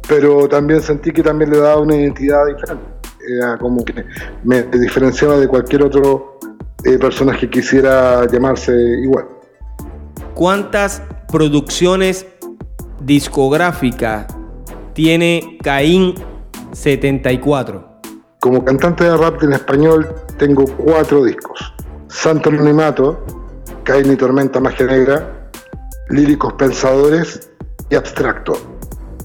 pero 0.09 0.49
también 0.49 0.81
sentí 0.81 1.12
que 1.12 1.23
también 1.23 1.51
le 1.51 1.59
daba 1.59 1.81
una 1.81 1.97
identidad 1.97 2.47
diferente. 2.47 2.96
Era 3.29 3.59
como 3.59 3.85
que 3.85 4.05
me 4.45 4.62
diferenciaba 4.62 5.39
de 5.39 5.49
cualquier 5.49 5.83
otro 5.83 6.39
eh, 6.85 6.99
personaje 6.99 7.41
que 7.41 7.61
quisiera 7.61 8.27
llamarse 8.27 8.73
igual. 9.03 9.27
¿Cuántas 10.35 11.03
producciones 11.33 12.27
discográficas 13.01 14.27
tiene 14.93 15.59
Caín 15.62 16.15
74? 16.73 18.01
Como 18.41 18.65
cantante 18.65 19.05
de 19.05 19.17
rap 19.17 19.43
en 19.43 19.55
español 19.55 20.07
tengo 20.39 20.65
cuatro 20.77 21.25
discos. 21.25 21.75
Santo 22.09 22.51
Anonimato, 22.51 23.25
Caín 23.83 24.12
y 24.12 24.17
Tormenta 24.17 24.61
Magia 24.61 24.87
Negra, 24.87 25.51
Líricos 26.11 26.53
Pensadores 26.53 27.51
y 27.91 27.97
Abstracto. 27.97 28.53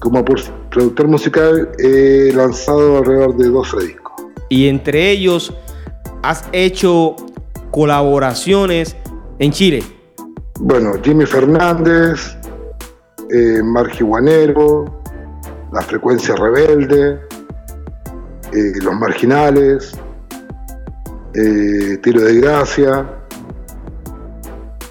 Como 0.00 0.24
productor 0.72 1.06
musical 1.06 1.68
he 1.78 2.32
lanzado 2.34 2.98
alrededor 2.98 3.36
de 3.36 3.48
12 3.48 3.80
discos. 3.86 4.12
Y 4.48 4.68
entre 4.68 5.10
ellos 5.10 5.54
has 6.22 6.48
hecho 6.52 7.16
colaboraciones 7.70 8.96
en 9.38 9.52
Chile. 9.52 9.82
Bueno, 10.60 10.92
Jimmy 11.02 11.26
Fernández, 11.26 12.36
eh, 13.30 13.62
Margiguanero, 13.62 15.02
La 15.72 15.82
Frecuencia 15.82 16.34
Rebelde, 16.36 17.20
eh, 18.52 18.72
Los 18.82 18.94
Marginales, 18.94 19.92
eh, 21.34 21.98
Tiro 22.02 22.20
de 22.20 22.40
Gracia, 22.40 23.06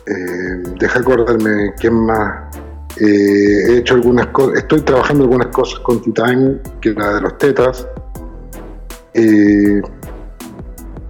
eh, 0.07 0.63
deja 0.79 0.99
acordarme 0.99 1.73
quién 1.79 1.93
más. 1.93 2.50
Eh, 2.99 3.69
he 3.69 3.77
hecho 3.77 3.95
algunas 3.95 4.27
cosas, 4.27 4.59
estoy 4.59 4.81
trabajando 4.81 5.23
algunas 5.23 5.47
cosas 5.47 5.79
con 5.79 6.01
Titan, 6.01 6.61
que 6.81 6.89
es 6.89 6.95
la 6.95 7.13
de 7.15 7.21
los 7.21 7.37
tetas. 7.37 7.87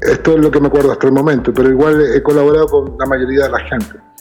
esto 0.01 0.33
es 0.33 0.39
lo 0.39 0.51
que 0.51 0.59
me 0.59 0.67
acuerdo 0.67 0.91
hasta 0.91 1.07
el 1.07 1.13
momento, 1.13 1.53
pero 1.53 1.69
igual 1.69 2.01
he 2.15 2.21
colaborado 2.21 2.67
con 2.67 2.95
la 2.99 3.05
mayoría 3.05 3.43
de 3.45 3.49
la 3.49 3.59
gente. 3.59 4.11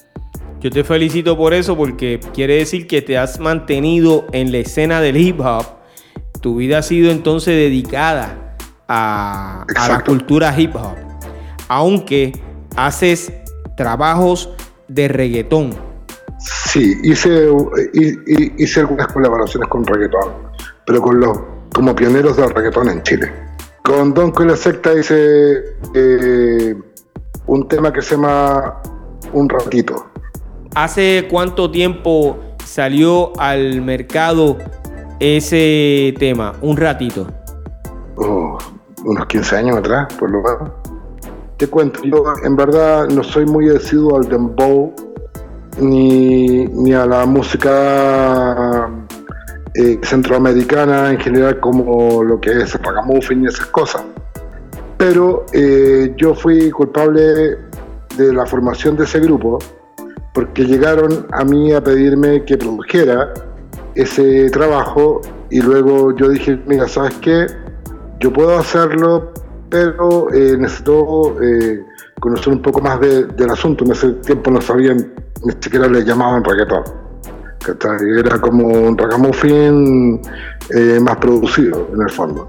Yo 0.60 0.70
te 0.70 0.84
felicito 0.84 1.38
por 1.38 1.54
eso 1.54 1.74
porque 1.74 2.20
quiere 2.34 2.56
decir 2.56 2.86
que 2.86 3.00
te 3.00 3.16
has 3.16 3.40
mantenido 3.40 4.26
en 4.32 4.52
la 4.52 4.58
escena 4.58 5.00
del 5.00 5.16
hip 5.16 5.40
hop. 5.40 5.64
Tu 6.42 6.56
vida 6.56 6.78
ha 6.78 6.82
sido 6.82 7.10
entonces 7.10 7.54
dedicada 7.54 8.56
a, 8.86 9.64
la 9.88 10.04
cultura 10.04 10.54
hip 10.58 10.76
hop. 10.76 10.96
Aunque 11.68 12.42
haces 12.76 13.32
trabajos 13.74 14.50
de 14.88 15.08
reggaetón. 15.08 15.89
Sí, 16.40 16.98
hice, 17.02 17.48
hice 18.56 18.80
algunas 18.80 19.08
colaboraciones 19.08 19.68
con 19.68 19.84
reggaetón, 19.84 20.32
pero 20.86 21.02
con 21.02 21.20
los 21.20 21.38
como 21.74 21.94
pioneros 21.94 22.36
del 22.36 22.50
reggaetón 22.50 22.88
en 22.88 23.02
Chile. 23.02 23.32
Con 23.82 24.14
Don 24.14 24.32
y 24.38 24.44
la 24.44 24.56
secta 24.56 24.92
hice 24.92 25.76
eh, 25.94 26.74
un 27.46 27.68
tema 27.68 27.92
que 27.92 28.02
se 28.02 28.14
llama 28.14 28.80
Un 29.32 29.48
ratito. 29.48 30.06
¿Hace 30.74 31.26
cuánto 31.30 31.70
tiempo 31.70 32.38
salió 32.64 33.32
al 33.40 33.82
mercado 33.82 34.58
ese 35.18 36.14
tema? 36.18 36.54
Un 36.62 36.76
ratito. 36.76 37.26
Oh, 38.16 38.58
unos 39.04 39.26
15 39.26 39.56
años 39.56 39.76
atrás, 39.78 40.12
por 40.14 40.30
lo 40.30 40.42
menos. 40.42 40.70
Te 41.56 41.66
cuento, 41.66 42.00
yo 42.04 42.24
en 42.44 42.56
verdad 42.56 43.08
no 43.08 43.22
soy 43.22 43.44
muy 43.44 43.66
decido 43.66 44.16
al 44.16 44.28
dembow 44.28 44.94
ni, 45.80 46.66
ni 46.66 46.92
a 46.92 47.06
la 47.06 47.26
música 47.26 48.88
eh, 49.74 49.98
centroamericana 50.02 51.10
en 51.10 51.20
general 51.20 51.60
como 51.60 52.22
lo 52.22 52.40
que 52.40 52.50
es 52.50 52.74
ragamuffin 52.82 53.44
y 53.44 53.46
esas 53.46 53.66
cosas. 53.66 54.02
Pero 54.96 55.46
eh, 55.52 56.14
yo 56.16 56.34
fui 56.34 56.70
culpable 56.70 57.22
de 58.16 58.32
la 58.32 58.44
formación 58.46 58.96
de 58.96 59.04
ese 59.04 59.20
grupo 59.20 59.58
porque 60.34 60.64
llegaron 60.64 61.26
a 61.32 61.44
mí 61.44 61.72
a 61.72 61.82
pedirme 61.82 62.44
que 62.44 62.56
produjera 62.56 63.32
ese 63.94 64.50
trabajo 64.50 65.20
y 65.50 65.60
luego 65.60 66.14
yo 66.14 66.28
dije, 66.28 66.60
mira, 66.66 66.86
¿sabes 66.86 67.14
qué? 67.20 67.46
yo 68.20 68.30
puedo 68.32 68.58
hacerlo, 68.58 69.32
pero 69.70 70.32
eh, 70.32 70.56
necesito 70.58 71.36
conocer 72.20 72.52
un 72.52 72.62
poco 72.62 72.80
más 72.80 73.00
del 73.00 73.50
asunto. 73.50 73.84
En 73.84 73.92
ese 73.92 74.12
tiempo 74.14 74.50
no 74.50 74.60
sabían, 74.60 75.14
ni 75.44 75.52
siquiera 75.60 75.88
le 75.88 76.04
llamaban 76.04 76.44
reggaetón. 76.44 76.84
Era 78.18 78.40
como 78.40 78.66
un 78.66 78.96
ragamuffin 78.96 80.20
eh, 80.70 80.98
más 81.00 81.16
producido, 81.16 81.88
en 81.92 82.02
el 82.02 82.10
fondo. 82.10 82.46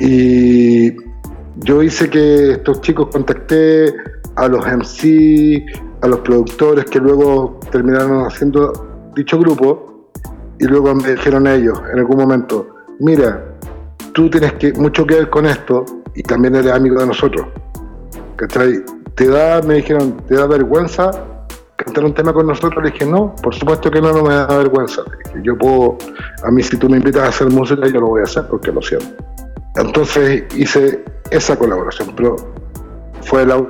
Y 0.00 0.94
yo 1.56 1.82
hice 1.82 2.08
que 2.08 2.52
estos 2.52 2.80
chicos 2.80 3.08
contacté 3.12 3.92
a 4.36 4.48
los 4.48 4.64
MC, 4.64 5.64
a 6.00 6.06
los 6.06 6.20
productores 6.20 6.84
que 6.84 7.00
luego 7.00 7.58
terminaron 7.70 8.26
haciendo 8.26 9.10
dicho 9.16 9.38
grupo 9.38 10.10
y 10.60 10.64
luego 10.66 10.94
me 10.94 11.12
dijeron 11.12 11.46
ellos 11.46 11.80
en 11.92 11.98
algún 11.98 12.18
momento, 12.18 12.68
mira, 13.00 13.56
tú 14.12 14.30
tienes 14.30 14.54
que, 14.54 14.72
mucho 14.74 15.04
que 15.06 15.16
ver 15.16 15.30
con 15.30 15.46
esto 15.46 15.84
y 16.14 16.22
también 16.22 16.54
eres 16.56 16.72
amigo 16.72 17.00
de 17.00 17.06
nosotros. 17.06 17.46
¿Cachai? 18.36 18.84
Te 19.18 19.26
da, 19.26 19.60
me 19.62 19.74
dijeron, 19.74 20.16
¿te 20.28 20.36
da 20.36 20.46
vergüenza 20.46 21.10
cantar 21.74 22.04
un 22.04 22.14
tema 22.14 22.32
con 22.32 22.46
nosotros? 22.46 22.84
Le 22.84 22.92
dije, 22.92 23.04
no, 23.04 23.34
por 23.42 23.52
supuesto 23.52 23.90
que 23.90 24.00
no, 24.00 24.12
no 24.12 24.22
me 24.22 24.32
da 24.32 24.46
vergüenza. 24.46 25.02
Yo 25.42 25.58
puedo, 25.58 25.98
a 26.44 26.50
mí 26.52 26.62
si 26.62 26.76
tú 26.76 26.88
me 26.88 26.98
invitas 26.98 27.22
a 27.24 27.26
hacer 27.26 27.50
música, 27.50 27.84
yo 27.88 27.98
lo 27.98 28.06
voy 28.06 28.20
a 28.20 28.24
hacer 28.24 28.46
porque 28.48 28.70
lo 28.70 28.80
siento. 28.80 29.08
Entonces 29.74 30.44
hice 30.56 31.04
esa 31.32 31.58
colaboración, 31.58 32.12
pero 32.14 32.36
fue 33.22 33.44
la 33.44 33.60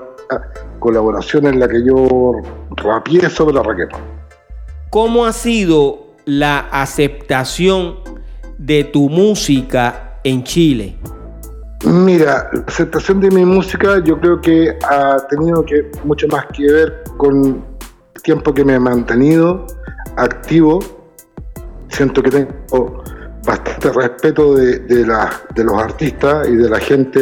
colaboración 0.81 1.47
en 1.47 1.61
la 1.61 1.67
que 1.67 1.83
yo 1.83 2.33
rapié 2.77 3.31
sobre 3.31 3.55
la 3.55 3.63
raqueta. 3.63 3.97
¿Cómo 4.91 5.25
ha 5.25 5.33
sido 5.33 6.09
la 6.27 6.59
aceptación 6.59 8.01
de 8.59 8.85
tu 8.85 9.09
música 9.09 10.21
en 10.25 10.45
Chile? 10.45 10.99
Mira, 11.85 12.51
la 12.53 12.61
aceptación 12.67 13.21
de 13.21 13.31
mi 13.31 13.45
música 13.45 14.03
yo 14.03 14.19
creo 14.19 14.41
que 14.41 14.77
ha 14.83 15.17
tenido 15.29 15.65
que 15.65 15.89
mucho 16.03 16.27
más 16.27 16.47
que 16.47 16.65
ver 16.73 17.05
con 17.17 17.65
el 18.15 18.23
tiempo 18.23 18.53
que 18.53 18.65
me 18.65 18.75
he 18.75 18.81
mantenido 18.81 19.65
activo. 20.17 20.81
Siento 21.89 22.21
que 22.21 22.31
tengo 22.31 23.05
bastante 23.47 23.93
respeto 23.93 24.57
de, 24.57 24.81
de, 24.81 25.65
los 25.65 25.81
artistas 25.81 26.49
y 26.49 26.57
de 26.57 26.69
la 26.69 26.81
gente 26.81 27.21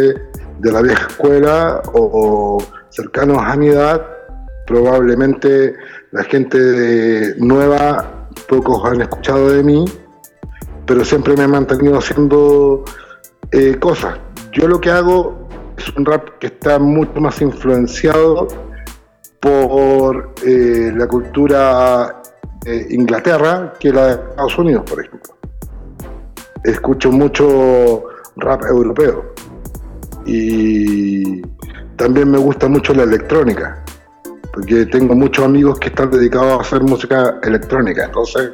de 0.59 0.73
la 0.73 0.81
vieja 0.81 1.07
escuela 1.07 1.83
o, 1.93 2.63
cercanos 2.89 3.39
a 3.43 3.57
mi 3.57 3.69
edad. 3.69 4.07
Probablemente 4.67 5.75
la 6.13 6.25
gente 6.25 7.35
nueva, 7.39 8.29
pocos 8.49 8.85
han 8.87 9.03
escuchado 9.03 9.51
de 9.51 9.63
mí, 9.63 9.85
pero 10.87 11.05
siempre 11.05 11.37
me 11.37 11.45
he 11.45 11.49
mantenido 11.49 11.99
haciendo 11.99 12.85
eh, 13.53 13.77
cosas. 13.79 14.19
Yo 14.57 14.67
lo 14.67 14.81
que 14.81 14.91
hago 14.91 15.47
es 15.77 15.95
un 15.99 16.07
rap 16.07 16.39
que 16.39 16.47
está 16.47 16.79
mucho 16.79 17.21
más 17.21 17.43
influenciado 17.43 18.49
por 19.39 20.33
eh, 20.47 20.91
la 20.97 21.07
cultura 21.07 22.23
de 22.63 22.87
Inglaterra 22.89 23.75
que 23.79 23.93
la 23.93 24.07
de 24.07 24.13
Estados 24.13 24.59
Unidos, 24.59 24.85
por 24.89 25.05
ejemplo. 25.05 25.37
Escucho 26.65 27.13
mucho 27.13 28.05
rap 28.37 28.63
europeo. 28.65 29.27
Y 30.25 31.43
también 31.97 32.31
me 32.31 32.39
gusta 32.39 32.67
mucho 32.67 32.95
la 32.95 33.03
electrónica, 33.03 33.85
porque 34.55 34.87
tengo 34.87 35.15
muchos 35.15 35.45
amigos 35.45 35.79
que 35.79 35.89
están 35.89 36.11
dedicados 36.11 36.59
a 36.59 36.63
hacer 36.63 36.83
música 36.83 37.39
electrónica, 37.43 38.07
entonces 38.07 38.53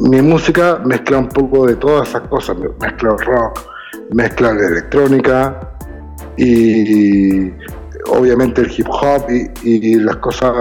mi 0.00 0.20
música 0.20 0.82
mezcla 0.84 1.16
un 1.16 1.28
poco 1.28 1.66
de 1.66 1.76
todas 1.76 2.10
esas 2.10 2.28
cosas, 2.28 2.56
mezcla 2.78 3.16
rock, 3.24 3.73
mezcla 4.14 4.54
la 4.54 4.66
electrónica 4.68 5.60
y 6.36 7.50
obviamente 8.08 8.62
el 8.62 8.70
hip 8.70 8.86
hop 8.88 9.26
y, 9.62 9.96
las 9.96 10.16
cosas 10.16 10.52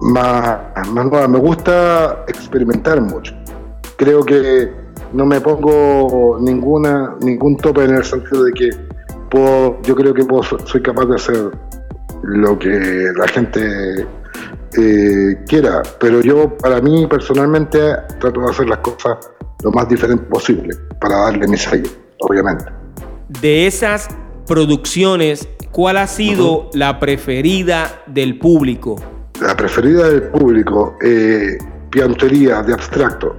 más, 0.00 0.58
más 0.92 1.06
nuevas. 1.06 1.28
Me 1.28 1.38
gusta 1.38 2.24
experimentar 2.28 3.00
mucho. 3.00 3.34
Creo 3.96 4.24
que 4.24 4.70
no 5.12 5.26
me 5.26 5.40
pongo 5.40 6.38
ninguna 6.40 7.16
ningún 7.20 7.56
tope 7.56 7.84
en 7.84 7.96
el 7.96 8.04
sentido 8.04 8.44
de 8.44 8.52
que 8.52 8.70
puedo, 9.30 9.80
yo 9.82 9.94
creo 9.94 10.14
que 10.14 10.24
soy 10.64 10.82
capaz 10.82 11.06
de 11.06 11.14
hacer 11.16 11.50
lo 12.22 12.58
que 12.58 13.12
la 13.16 13.28
gente 13.28 14.06
eh, 14.78 15.44
quiera, 15.46 15.82
pero 15.98 16.20
yo 16.20 16.56
para 16.56 16.80
mí 16.80 17.06
personalmente 17.06 17.78
trato 18.18 18.40
de 18.40 18.50
hacer 18.50 18.68
las 18.68 18.78
cosas 18.78 19.18
lo 19.62 19.70
más 19.70 19.88
diferente 19.88 20.24
posible 20.24 20.74
para 21.00 21.16
darle 21.18 21.46
mi 21.46 21.56
sello, 21.56 21.90
obviamente. 22.22 22.64
De 23.40 23.66
esas 23.66 24.08
producciones, 24.46 25.48
¿cuál 25.70 25.96
ha 25.96 26.06
sido 26.06 26.70
la 26.74 26.98
preferida 26.98 28.02
del 28.06 28.38
público? 28.38 28.96
La 29.40 29.56
preferida 29.56 30.08
del 30.08 30.22
público, 30.24 30.96
eh, 31.02 31.58
Piantería 31.90 32.62
de 32.62 32.74
Abstracto. 32.74 33.36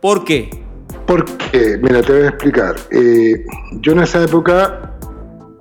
¿Por 0.00 0.24
qué? 0.24 0.50
Porque, 1.06 1.78
mira, 1.82 2.02
te 2.02 2.12
voy 2.12 2.22
a 2.22 2.28
explicar. 2.28 2.76
Eh, 2.90 3.44
yo 3.80 3.92
en 3.92 4.00
esa 4.00 4.22
época 4.22 4.96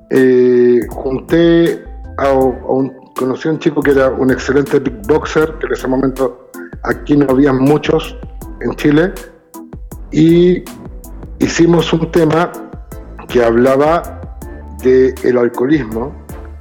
eh, 0.10 0.80
junté 0.90 1.84
a, 2.18 2.32
un, 2.32 2.94
conocí 3.16 3.48
a 3.48 3.52
un 3.52 3.60
chico 3.60 3.82
que 3.82 3.92
era 3.92 4.10
un 4.10 4.32
excelente 4.32 4.80
big 4.80 4.96
boxer, 5.08 5.54
que 5.60 5.68
en 5.68 5.74
ese 5.74 5.88
momento 5.88 6.50
aquí 6.84 7.18
no 7.18 7.26
había 7.30 7.52
muchos 7.52 8.18
en 8.62 8.76
Chile, 8.76 9.14
y 10.12 10.64
hicimos 11.40 11.92
un 11.94 12.12
tema 12.12 12.52
que 13.28 13.44
hablaba 13.44 14.22
del 14.84 15.14
el 15.24 15.38
alcoholismo 15.38 16.14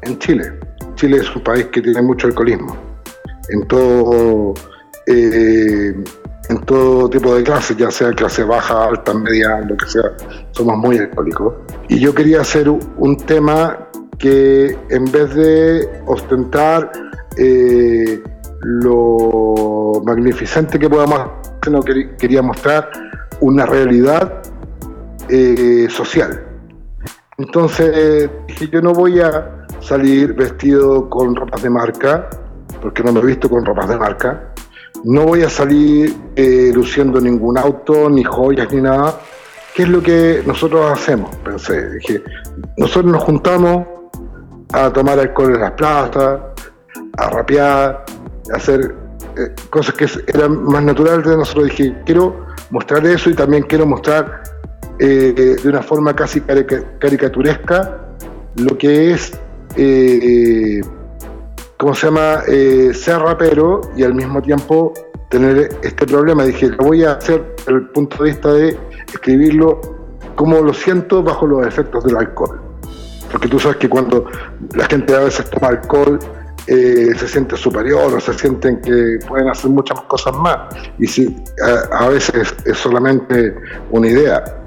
en 0.02 0.18
Chile. 0.18 0.58
Chile 0.94 1.18
es 1.18 1.34
un 1.34 1.42
país 1.42 1.66
que 1.66 1.82
tiene 1.82 2.02
mucho 2.02 2.26
alcoholismo 2.26 2.76
en 3.48 3.66
todo, 3.66 4.54
eh, 5.06 5.94
en 6.48 6.60
todo 6.64 7.08
tipo 7.08 7.34
de 7.34 7.42
clases, 7.42 7.76
ya 7.76 7.90
sea 7.90 8.10
clase 8.12 8.44
baja, 8.44 8.84
alta, 8.84 9.14
media, 9.14 9.60
lo 9.60 9.76
que 9.76 9.86
sea, 9.86 10.12
somos 10.52 10.76
muy 10.78 10.98
alcohólicos. 10.98 11.54
Y 11.88 11.98
yo 11.98 12.14
quería 12.14 12.40
hacer 12.40 12.68
un 12.68 13.16
tema 13.16 13.88
que 14.18 14.78
en 14.90 15.04
vez 15.10 15.34
de 15.34 15.88
ostentar 16.06 16.92
eh, 17.36 18.22
lo 18.60 20.02
magnificente 20.04 20.78
que 20.78 20.88
podamos 20.88 21.18
hacer, 21.18 22.16
quería 22.16 22.42
mostrar 22.42 22.90
una 23.40 23.66
realidad 23.66 24.41
eh, 25.34 25.88
social. 25.88 26.44
Entonces 27.38 28.28
dije, 28.46 28.68
yo 28.68 28.82
no 28.82 28.92
voy 28.92 29.18
a 29.20 29.66
salir 29.80 30.34
vestido 30.34 31.08
con 31.08 31.34
ropas 31.34 31.62
de 31.62 31.70
marca, 31.70 32.28
porque 32.82 33.02
no 33.02 33.12
me 33.12 33.20
he 33.20 33.26
visto 33.26 33.48
con 33.48 33.64
ropas 33.64 33.88
de 33.88 33.96
marca. 33.96 34.52
No 35.04 35.24
voy 35.24 35.42
a 35.42 35.48
salir 35.48 36.14
eh, 36.36 36.70
luciendo 36.74 37.18
ningún 37.18 37.56
auto, 37.56 38.10
ni 38.10 38.22
joyas, 38.22 38.70
ni 38.72 38.82
nada. 38.82 39.18
¿Qué 39.74 39.84
es 39.84 39.88
lo 39.88 40.02
que 40.02 40.42
nosotros 40.46 40.92
hacemos? 40.92 41.34
Pensé, 41.36 41.94
dije, 41.94 42.22
nosotros 42.76 43.12
nos 43.12 43.24
juntamos 43.24 43.86
a 44.74 44.92
tomar 44.92 45.18
alcohol 45.18 45.54
en 45.54 45.60
las 45.62 45.72
plazas, 45.72 46.40
a 47.16 47.30
rapear, 47.30 48.04
a 48.52 48.56
hacer 48.56 48.94
eh, 49.38 49.54
cosas 49.70 49.94
que 49.94 50.06
eran 50.26 50.62
más 50.64 50.82
naturales 50.84 51.26
de 51.26 51.36
nosotros. 51.38 51.70
Dije, 51.70 52.02
quiero 52.04 52.46
mostrar 52.70 53.06
eso 53.06 53.30
y 53.30 53.34
también 53.34 53.62
quiero 53.62 53.86
mostrar 53.86 54.42
eh, 55.04 55.56
de 55.62 55.68
una 55.68 55.82
forma 55.82 56.14
casi 56.14 56.40
caricaturesca 56.40 57.98
lo 58.56 58.76
que 58.78 59.12
es, 59.12 59.32
eh, 59.76 60.80
¿cómo 61.76 61.94
se 61.94 62.06
llama?, 62.06 62.42
ser 62.44 63.18
rapero 63.18 63.80
y 63.96 64.04
al 64.04 64.14
mismo 64.14 64.40
tiempo 64.40 64.92
tener 65.28 65.70
este 65.82 66.06
problema. 66.06 66.44
Dije, 66.44 66.68
lo 66.68 66.84
voy 66.84 67.04
a 67.04 67.12
hacer 67.12 67.54
desde 67.56 67.72
el 67.72 67.88
punto 67.88 68.22
de 68.22 68.30
vista 68.30 68.52
de 68.52 68.78
escribirlo 69.12 69.80
como 70.36 70.60
lo 70.60 70.72
siento 70.72 71.22
bajo 71.22 71.46
los 71.46 71.66
efectos 71.66 72.04
del 72.04 72.16
alcohol. 72.16 72.60
Porque 73.30 73.48
tú 73.48 73.58
sabes 73.58 73.78
que 73.78 73.88
cuando 73.88 74.26
la 74.74 74.84
gente 74.86 75.14
a 75.16 75.20
veces 75.20 75.48
toma 75.50 75.68
alcohol, 75.68 76.18
eh, 76.66 77.12
se 77.16 77.26
siente 77.26 77.56
superior 77.56 78.14
o 78.14 78.20
se 78.20 78.34
sienten 78.34 78.80
que 78.80 79.18
pueden 79.26 79.48
hacer 79.48 79.70
muchas 79.70 80.00
cosas 80.02 80.36
más. 80.36 80.58
Y 80.98 81.06
si 81.06 81.36
a, 81.90 82.08
veces 82.08 82.54
es 82.64 82.76
solamente 82.78 83.54
una 83.90 84.06
idea. 84.06 84.61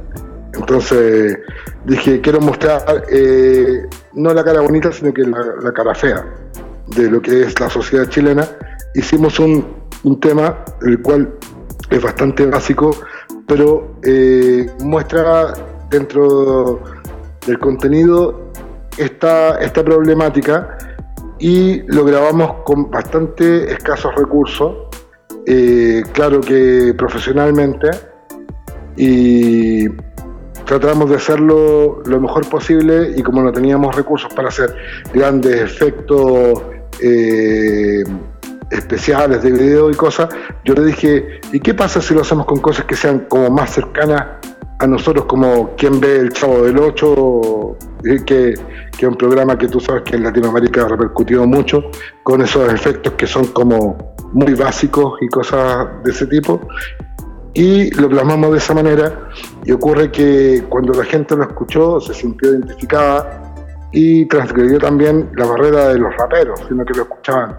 Entonces 0.55 1.37
dije, 1.85 2.21
quiero 2.21 2.39
mostrar 2.39 3.03
eh, 3.09 3.87
no 4.13 4.33
la 4.33 4.43
cara 4.43 4.61
bonita, 4.61 4.91
sino 4.91 5.13
que 5.13 5.23
la, 5.23 5.71
cara 5.73 5.93
fea 5.93 6.25
de 6.87 7.09
lo 7.09 7.21
que 7.21 7.41
es 7.43 7.59
la 7.59 7.69
sociedad 7.69 8.07
chilena. 8.09 8.47
Hicimos 8.93 9.39
un, 9.39 9.65
un 10.03 10.19
tema, 10.19 10.63
el 10.81 11.01
cual 11.01 11.33
es 11.89 12.01
bastante 12.01 12.45
básico, 12.45 12.91
pero 13.47 13.97
eh, 14.03 14.69
muestra 14.79 15.53
dentro 15.89 16.81
del 17.45 17.59
contenido 17.59 18.51
esta, 18.97 19.59
esta 19.59 19.83
problemática 19.83 20.77
y 21.39 21.81
lo 21.93 22.05
grabamos 22.05 22.63
con 22.63 22.89
bastante 22.89 23.71
escasos 23.71 24.15
recursos, 24.15 24.87
eh, 25.45 26.01
claro 26.13 26.39
que 26.41 26.93
profesionalmente, 26.97 27.89
y 28.95 29.89
tratamos 30.65 31.09
de 31.09 31.15
hacerlo 31.15 32.01
lo 32.05 32.19
mejor 32.19 32.49
posible 32.49 33.13
y 33.15 33.23
como 33.23 33.41
no 33.41 33.51
teníamos 33.51 33.95
recursos 33.95 34.33
para 34.33 34.49
hacer 34.49 34.75
grandes 35.13 35.61
efectos 35.61 36.61
eh, 37.01 38.03
especiales 38.71 39.43
de 39.43 39.51
video 39.51 39.91
y 39.91 39.93
cosas, 39.93 40.29
yo 40.63 40.73
le 40.73 40.85
dije, 40.85 41.39
¿y 41.51 41.59
qué 41.59 41.73
pasa 41.73 42.01
si 42.01 42.13
lo 42.13 42.21
hacemos 42.21 42.45
con 42.45 42.59
cosas 42.59 42.85
que 42.85 42.95
sean 42.95 43.19
como 43.29 43.49
más 43.49 43.71
cercanas 43.71 44.25
a 44.79 44.87
nosotros 44.87 45.25
como 45.25 45.75
quien 45.75 45.99
ve 45.99 46.17
el 46.17 46.33
Chavo 46.33 46.63
del 46.63 46.77
8, 46.77 47.77
que, 48.03 48.23
que 48.25 48.53
es 48.97 49.03
un 49.03 49.15
programa 49.15 49.57
que 49.57 49.67
tú 49.67 49.79
sabes 49.79 50.03
que 50.03 50.15
en 50.15 50.23
Latinoamérica 50.23 50.83
ha 50.85 50.87
repercutido 50.89 51.45
mucho, 51.47 51.83
con 52.23 52.41
esos 52.41 52.71
efectos 52.73 53.13
que 53.13 53.27
son 53.27 53.47
como 53.47 54.15
muy 54.33 54.53
básicos 54.53 55.17
y 55.21 55.27
cosas 55.27 55.87
de 56.03 56.11
ese 56.11 56.27
tipo. 56.27 56.67
Y 57.55 57.89
lo 57.91 58.09
plasmamos 58.09 58.51
de 58.51 58.57
esa 58.57 58.73
manera 58.73 59.29
y 59.63 59.71
ocurre 59.71 60.11
que 60.11 60.63
cuando 60.69 60.93
la 60.93 61.05
gente 61.05 61.35
lo 61.35 61.43
escuchó 61.43 61.99
se 61.99 62.13
sintió 62.13 62.51
identificada 62.51 63.55
y 63.91 64.25
transgredió 64.25 64.77
también 64.77 65.29
la 65.35 65.45
barrera 65.45 65.87
de 65.87 65.99
los 65.99 66.15
raperos, 66.17 66.59
sino 66.67 66.83
que 66.85 66.93
lo 66.93 67.03
escuchaban 67.03 67.55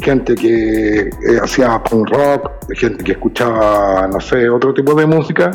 gente 0.00 0.34
que 0.34 1.00
eh, 1.00 1.10
hacía 1.42 1.82
punk 1.82 2.10
rock, 2.10 2.50
gente 2.74 3.02
que 3.02 3.12
escuchaba, 3.12 4.06
no 4.06 4.20
sé, 4.20 4.48
otro 4.48 4.72
tipo 4.72 4.94
de 4.94 5.06
música 5.06 5.50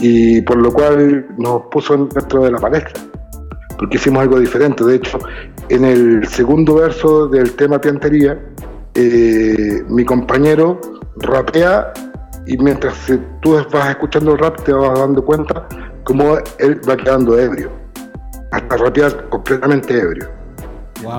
y 0.00 0.42
por 0.42 0.58
lo 0.58 0.72
cual 0.72 1.26
nos 1.38 1.62
puso 1.70 1.96
dentro 1.96 2.44
de 2.44 2.50
la 2.50 2.58
palestra, 2.58 3.02
porque 3.78 3.96
hicimos 3.96 4.22
algo 4.22 4.38
diferente. 4.38 4.84
De 4.84 4.96
hecho, 4.96 5.18
en 5.68 5.84
el 5.84 6.26
segundo 6.26 6.74
verso 6.74 7.28
del 7.28 7.52
tema 7.52 7.80
Piantería, 7.80 8.38
eh, 8.94 9.82
mi 9.88 10.04
compañero 10.04 10.80
rapea 11.16 11.92
y 12.46 12.56
mientras 12.58 12.94
tú 13.42 13.62
vas 13.72 13.90
escuchando 13.90 14.32
el 14.32 14.38
rap 14.38 14.62
te 14.62 14.72
vas 14.72 14.98
dando 14.98 15.24
cuenta 15.24 15.66
cómo 16.04 16.38
él 16.58 16.80
va 16.88 16.96
quedando 16.96 17.38
ebrio, 17.38 17.70
hasta 18.52 18.76
rapear 18.76 19.28
completamente 19.28 19.98
ebrio. 19.98 20.30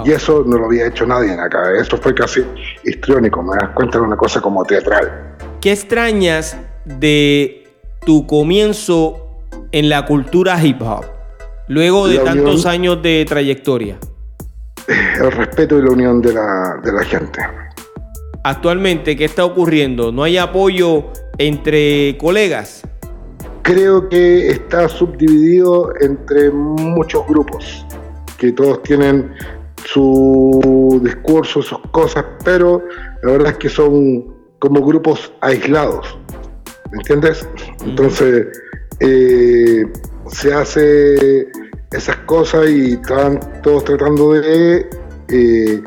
Y 0.06 0.12
eso 0.12 0.44
no 0.46 0.58
lo 0.58 0.66
había 0.66 0.88
hecho 0.88 1.06
nadie 1.06 1.34
en 1.34 1.40
acá, 1.40 1.60
eso 1.80 1.98
fue 1.98 2.16
casi 2.16 2.44
histriónico, 2.84 3.44
me 3.44 3.56
das 3.58 3.70
cuenta 3.76 4.00
de 4.00 4.06
una 4.06 4.18
cosa 4.18 4.42
como 4.42 4.64
teatral. 4.64 5.36
¿Qué 5.62 5.72
extrañas 5.72 6.58
de 6.86 7.68
tu 8.06 8.26
comienzo 8.26 9.44
en 9.72 9.90
la 9.90 10.06
cultura 10.06 10.62
hip 10.64 10.82
hop, 10.82 11.06
luego 11.68 12.08
de 12.08 12.20
tantos 12.20 12.66
años 12.66 13.02
de 13.04 13.26
trayectoria? 13.28 13.98
El 14.88 15.32
respeto 15.32 15.78
y 15.78 15.82
la 15.84 15.92
unión 15.92 16.22
de 16.22 16.34
la, 16.34 16.80
de 16.84 16.92
la 16.92 17.04
gente. 17.04 17.42
Actualmente, 18.44 19.16
¿qué 19.16 19.26
está 19.26 19.46
ocurriendo? 19.46 20.12
¿No 20.12 20.24
hay 20.24 20.38
apoyo 20.38 21.06
entre 21.38 22.18
colegas? 22.18 22.84
Creo 23.64 24.08
que 24.08 24.50
está 24.50 24.88
subdividido 24.88 25.92
entre 26.00 26.52
muchos 26.52 27.28
grupos, 27.28 27.86
que 28.38 28.52
todos 28.54 28.82
tienen 28.84 29.32
su 29.86 31.02
discurso, 31.04 31.62
sus 31.62 31.80
cosas, 31.92 32.26
pero 32.44 32.82
la 33.24 33.32
verdad 33.34 33.52
es 33.54 33.58
que 33.58 33.70
son 33.70 34.26
como 34.60 34.82
grupos 34.82 35.32
aislados, 35.42 36.18
¿me 36.92 36.98
entiendes? 37.00 37.48
Entonces 37.86 38.48
eh, 39.00 39.86
se 40.28 40.54
hace 40.54 41.48
esas 41.92 42.18
cosas 42.26 42.70
y 42.70 42.94
están 42.94 43.40
todos 43.64 43.86
tratando 43.86 44.34
de, 44.34 44.90
eh, 45.30 45.82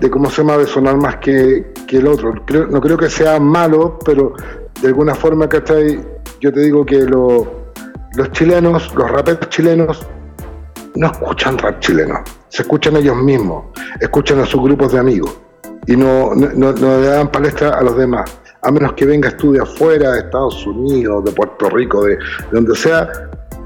de 0.00 0.10
cómo 0.10 0.30
se 0.30 0.42
llama, 0.42 0.58
de 0.58 0.66
sonar 0.66 0.96
más 0.96 1.16
que, 1.16 1.64
el 1.88 2.06
otro. 2.06 2.34
no 2.70 2.80
creo 2.80 2.96
que 2.96 3.08
sea 3.08 3.40
malo, 3.40 3.98
pero 4.04 4.34
de 4.80 4.88
alguna 4.88 5.14
forma, 5.14 5.48
¿cachai? 5.48 6.00
Yo 6.40 6.52
te 6.52 6.60
digo 6.60 6.84
que 6.84 7.02
los 7.04 8.32
chilenos, 8.32 8.94
los 8.94 9.10
raperos 9.10 9.48
chilenos, 9.48 10.06
no 10.96 11.06
escuchan 11.08 11.58
rap 11.58 11.80
chileno, 11.80 12.22
se 12.48 12.62
escuchan 12.62 12.96
ellos 12.96 13.16
mismos, 13.16 13.66
escuchan 14.00 14.40
a 14.40 14.46
sus 14.46 14.62
grupos 14.62 14.92
de 14.92 14.98
amigos 14.98 15.36
y 15.86 15.96
no, 15.96 16.34
no, 16.34 16.72
le 16.72 17.06
dan 17.06 17.30
palestra 17.30 17.70
a 17.70 17.82
los 17.82 17.96
demás. 17.96 18.38
A 18.62 18.70
menos 18.70 18.94
que 18.94 19.06
venga 19.06 19.28
estudio 19.28 19.62
afuera 19.62 20.12
de 20.12 20.20
Estados 20.20 20.66
Unidos, 20.66 21.24
de 21.24 21.32
Puerto 21.32 21.68
Rico, 21.70 22.04
de, 22.04 22.18
donde 22.50 22.74
sea, 22.74 23.08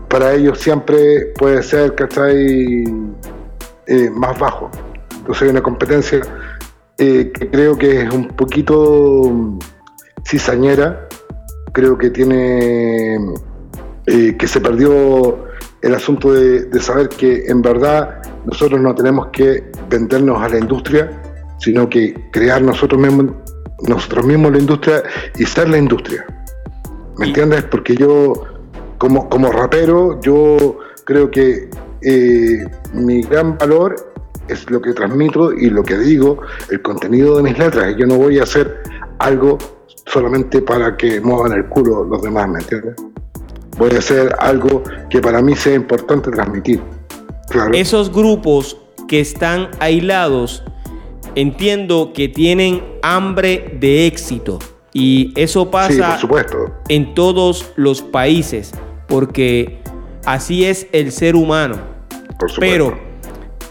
para 0.08 0.34
ellos 0.34 0.58
siempre 0.58 1.32
puede 1.38 1.62
ser, 1.62 1.94
¿cachai? 1.94 2.84
Eh, 3.86 4.10
más 4.12 4.38
bajo. 4.38 4.70
Entonces 5.30 5.46
hay 5.46 5.50
una 5.50 5.62
competencia 5.62 6.20
eh, 6.98 7.30
que 7.32 7.50
creo 7.50 7.78
que 7.78 8.02
es 8.02 8.12
un 8.12 8.26
poquito 8.30 9.56
cizañera, 10.26 11.06
creo 11.72 11.96
que 11.96 12.10
tiene, 12.10 13.14
eh, 14.06 14.36
que 14.36 14.48
se 14.48 14.60
perdió 14.60 15.44
el 15.82 15.94
asunto 15.94 16.32
de, 16.32 16.80
saber 16.80 17.10
que 17.10 17.44
en 17.46 17.62
verdad 17.62 18.22
nosotros 18.44 18.80
no 18.80 18.92
tenemos 18.92 19.28
que 19.28 19.70
vendernos 19.88 20.42
a 20.42 20.48
la 20.48 20.58
industria, 20.58 21.22
sino 21.60 21.88
que 21.88 22.12
crear 22.32 22.60
nosotros 22.60 23.00
mismos, 23.00 23.26
nosotros 23.86 24.26
mismos 24.26 24.50
la 24.50 24.58
industria 24.58 25.04
y 25.38 25.44
ser 25.44 25.68
la 25.68 25.78
industria. 25.78 26.26
¿Me 27.18 27.28
entiendes? 27.28 27.62
Porque 27.70 27.94
yo, 27.94 28.32
como, 28.98 29.28
como 29.28 29.52
rapero, 29.52 30.20
yo 30.22 30.80
creo 31.04 31.30
que 31.30 31.70
eh, 32.02 32.64
mi 32.94 33.22
gran 33.22 33.56
valor 33.56 34.10
es 34.52 34.70
lo 34.70 34.80
que 34.80 34.92
transmito 34.92 35.52
y 35.52 35.70
lo 35.70 35.82
que 35.82 35.98
digo, 35.98 36.40
el 36.70 36.82
contenido 36.82 37.36
de 37.36 37.42
mis 37.42 37.58
letras. 37.58 37.94
Yo 37.96 38.06
no 38.06 38.16
voy 38.16 38.38
a 38.38 38.44
hacer 38.44 38.82
algo 39.18 39.58
solamente 40.06 40.62
para 40.62 40.96
que 40.96 41.20
muevan 41.20 41.52
el 41.52 41.66
culo 41.66 42.04
los 42.04 42.22
demás, 42.22 42.48
¿me 42.48 42.60
entiendes? 42.60 42.96
voy 43.80 43.94
a 43.94 43.98
hacer 43.98 44.36
algo 44.38 44.82
que 45.08 45.20
para 45.20 45.40
mí 45.40 45.56
sea 45.56 45.74
importante 45.74 46.30
transmitir. 46.30 46.82
Esos 47.72 48.12
grupos 48.12 48.76
que 49.08 49.20
están 49.20 49.70
aislados, 49.80 50.62
entiendo 51.34 52.12
que 52.12 52.28
tienen 52.28 52.82
hambre 53.02 53.76
de 53.80 54.06
éxito. 54.06 54.58
Y 54.92 55.32
eso 55.34 55.70
pasa 55.70 56.18
en 56.88 57.14
todos 57.14 57.72
los 57.76 58.02
países, 58.02 58.72
porque 59.08 59.80
así 60.26 60.66
es 60.66 60.86
el 60.92 61.10
ser 61.10 61.34
humano. 61.34 61.76
Pero 62.58 62.98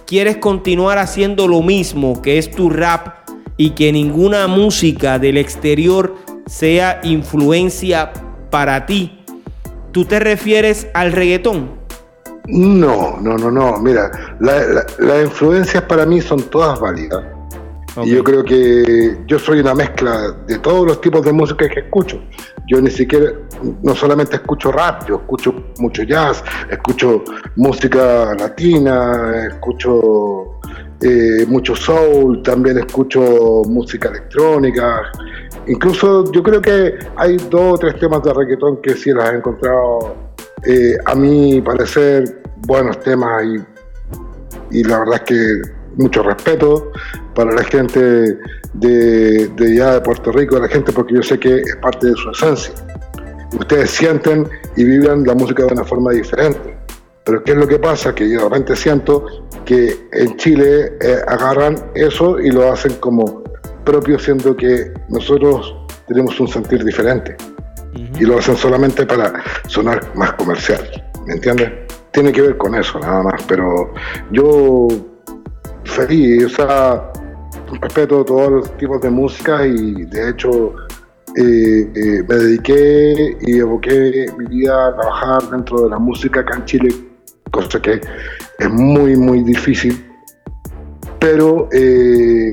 quieres 0.10 0.38
continuar 0.38 0.98
haciendo 0.98 1.48
lo 1.48 1.62
mismo 1.62 2.22
que 2.22 2.39
es 2.39 2.50
tu 2.50 2.69
rap 2.69 3.30
y 3.58 3.69
que 3.72 3.91
ninguna 3.91 4.48
música 4.48 5.19
del 5.19 5.38
exterior 5.38 6.15
sea 6.48 7.00
influencia 7.04 8.12
para 8.50 8.88
ti 8.88 9.19
¿Tú 9.91 10.06
te 10.06 10.19
refieres 10.19 10.88
al 10.93 11.12
reggaetón? 11.12 11.72
No, 12.48 13.17
no, 13.22 13.38
no, 13.38 13.50
no. 13.50 13.80
Mira, 13.80 14.12
las 14.39 15.24
influencias 15.24 15.84
para 15.84 16.06
mí 16.06 16.22
son 16.22 16.41
todas 16.43 16.80
válidas. 16.80 17.24
Y 18.04 18.12
yo 18.12 18.24
creo 18.24 18.44
que 18.44 19.18
yo 19.28 19.40
soy 19.40 19.60
una 19.60 19.74
mezcla 19.74 20.32
de 20.48 20.60
todos 20.60 20.88
los 20.88 21.02
tipos 21.02 21.24
de 21.24 21.34
música 21.34 21.68
que 21.70 21.82
escucho. 21.82 22.22
Yo 22.68 22.82
ni 22.82 22.92
siquiera, 22.92 23.32
no 23.82 23.96
solamente 23.96 24.36
escucho 24.36 24.72
rap, 24.72 25.08
yo 25.08 25.16
escucho 25.16 25.54
mucho 25.80 26.04
jazz, 26.04 26.44
escucho 26.70 27.24
música 27.56 28.36
latina, 28.36 29.48
escucho 29.48 30.60
eh, 31.02 31.46
mucho 31.48 31.76
soul, 31.76 32.44
también 32.44 32.78
escucho 32.78 33.64
música 33.66 34.10
electrónica, 34.10 35.12
Incluso 35.70 36.32
yo 36.32 36.42
creo 36.42 36.62
que 36.62 36.98
hay 37.16 37.38
dos 37.38 37.76
o 37.76 37.78
tres 37.78 38.00
temas 38.00 38.24
de 38.24 38.34
reggaetón 38.34 38.82
que 38.82 38.96
sí 38.96 39.12
las 39.12 39.32
he 39.32 39.36
encontrado, 39.36 40.16
eh, 40.66 40.98
a 41.06 41.14
mi 41.14 41.62
parecer, 41.62 42.42
buenos 42.68 43.00
temas 43.02 43.44
y, 44.72 44.84
la 44.84 45.00
verdad 45.00 45.16
es 45.16 45.22
que 45.22 45.62
mucho 46.00 46.24
respeto 46.24 46.92
para 47.36 47.52
la 47.52 47.64
gente 47.64 48.00
de, 48.74 49.48
de 49.48 49.76
ya 49.76 49.96
de 49.96 50.02
Puerto 50.02 50.32
Rico, 50.32 50.58
la 50.58 50.70
gente 50.70 50.92
porque 50.92 51.16
yo 51.16 51.22
sé 51.22 51.38
que 51.38 51.58
es 51.58 51.76
parte 51.82 52.08
de 52.08 52.14
su 52.14 52.32
esencia. 52.32 52.74
Ustedes 53.60 53.92
sienten 53.92 54.48
y 54.78 54.84
viven 54.84 55.26
la 55.26 55.36
música 55.36 55.66
de 55.66 55.74
una 55.74 55.84
forma 55.84 56.12
diferente. 56.12 56.78
Pero 57.26 57.44
¿qué 57.44 57.52
es 57.52 57.58
lo 57.58 57.68
que 57.68 57.78
pasa? 57.80 58.16
Que 58.16 58.30
yo 58.30 58.40
de 58.40 58.44
repente 58.46 58.76
siento 58.76 59.26
que 59.66 60.08
en 60.14 60.38
Chile 60.38 60.94
eh, 61.02 61.18
agarran 61.28 61.76
eso 61.94 62.40
y 62.40 62.50
lo 62.50 62.72
hacen 62.72 62.94
como 62.96 63.44
propio, 63.84 64.18
siendo 64.18 64.56
que 64.56 64.92
nosotros 65.10 65.76
tenemos 66.08 66.40
un 66.40 66.48
sentir 66.48 66.84
diferente. 66.84 67.36
Y 68.20 68.24
lo 68.24 68.38
hacen 68.38 68.56
solamente 68.56 69.06
para 69.06 69.44
sonar 69.68 70.16
más 70.16 70.34
comercial. 70.34 70.82
¿Me 71.26 71.34
entiendes? 71.34 71.72
Tiene 72.12 72.32
que 72.32 72.42
ver 72.42 72.58
con 72.58 72.74
eso, 72.76 73.00
nada 73.00 73.24
más. 73.24 73.44
Pero 73.48 73.94
yo 74.32 74.88
feliz, 75.89 76.45
o 76.45 76.49
sea, 76.49 77.12
respeto 77.82 78.23
todos 78.23 78.52
los 78.52 78.78
tipos 78.78 79.02
de 79.02 79.10
música 79.10 79.65
y 79.65 80.06
de 80.06 80.30
hecho 80.30 80.73
eh, 81.36 81.91
eh, 81.95 82.23
me 82.28 82.36
dediqué 82.36 83.38
y 83.41 83.60
evoqué 83.60 84.25
mi 84.38 84.45
vida 84.45 84.88
a 84.88 84.95
trabajar 84.95 85.49
dentro 85.52 85.82
de 85.84 85.89
la 85.89 85.99
música 85.99 86.39
acá 86.39 86.58
en 86.58 86.65
Chile, 86.65 86.89
cosa 87.52 87.82
que 87.82 88.02
es 88.58 88.69
muy, 88.69 89.15
muy 89.15 89.43
difícil. 89.43 90.06
Pero 91.19 91.69
eh, 91.71 92.52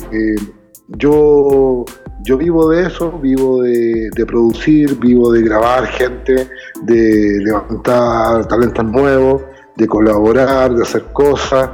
yo, 0.88 1.84
yo 2.22 2.36
vivo 2.36 2.68
de 2.70 2.86
eso, 2.86 3.12
vivo 3.18 3.62
de, 3.62 4.10
producir, 4.26 4.98
vivo 4.98 5.32
de 5.32 5.42
grabar 5.42 5.86
gente, 5.86 6.48
de 6.82 7.38
levantar 7.42 8.46
talentos 8.46 8.84
nuevos, 8.84 9.42
de 9.76 9.86
colaborar, 9.86 10.74
de 10.74 10.82
hacer 10.82 11.04
cosas. 11.12 11.70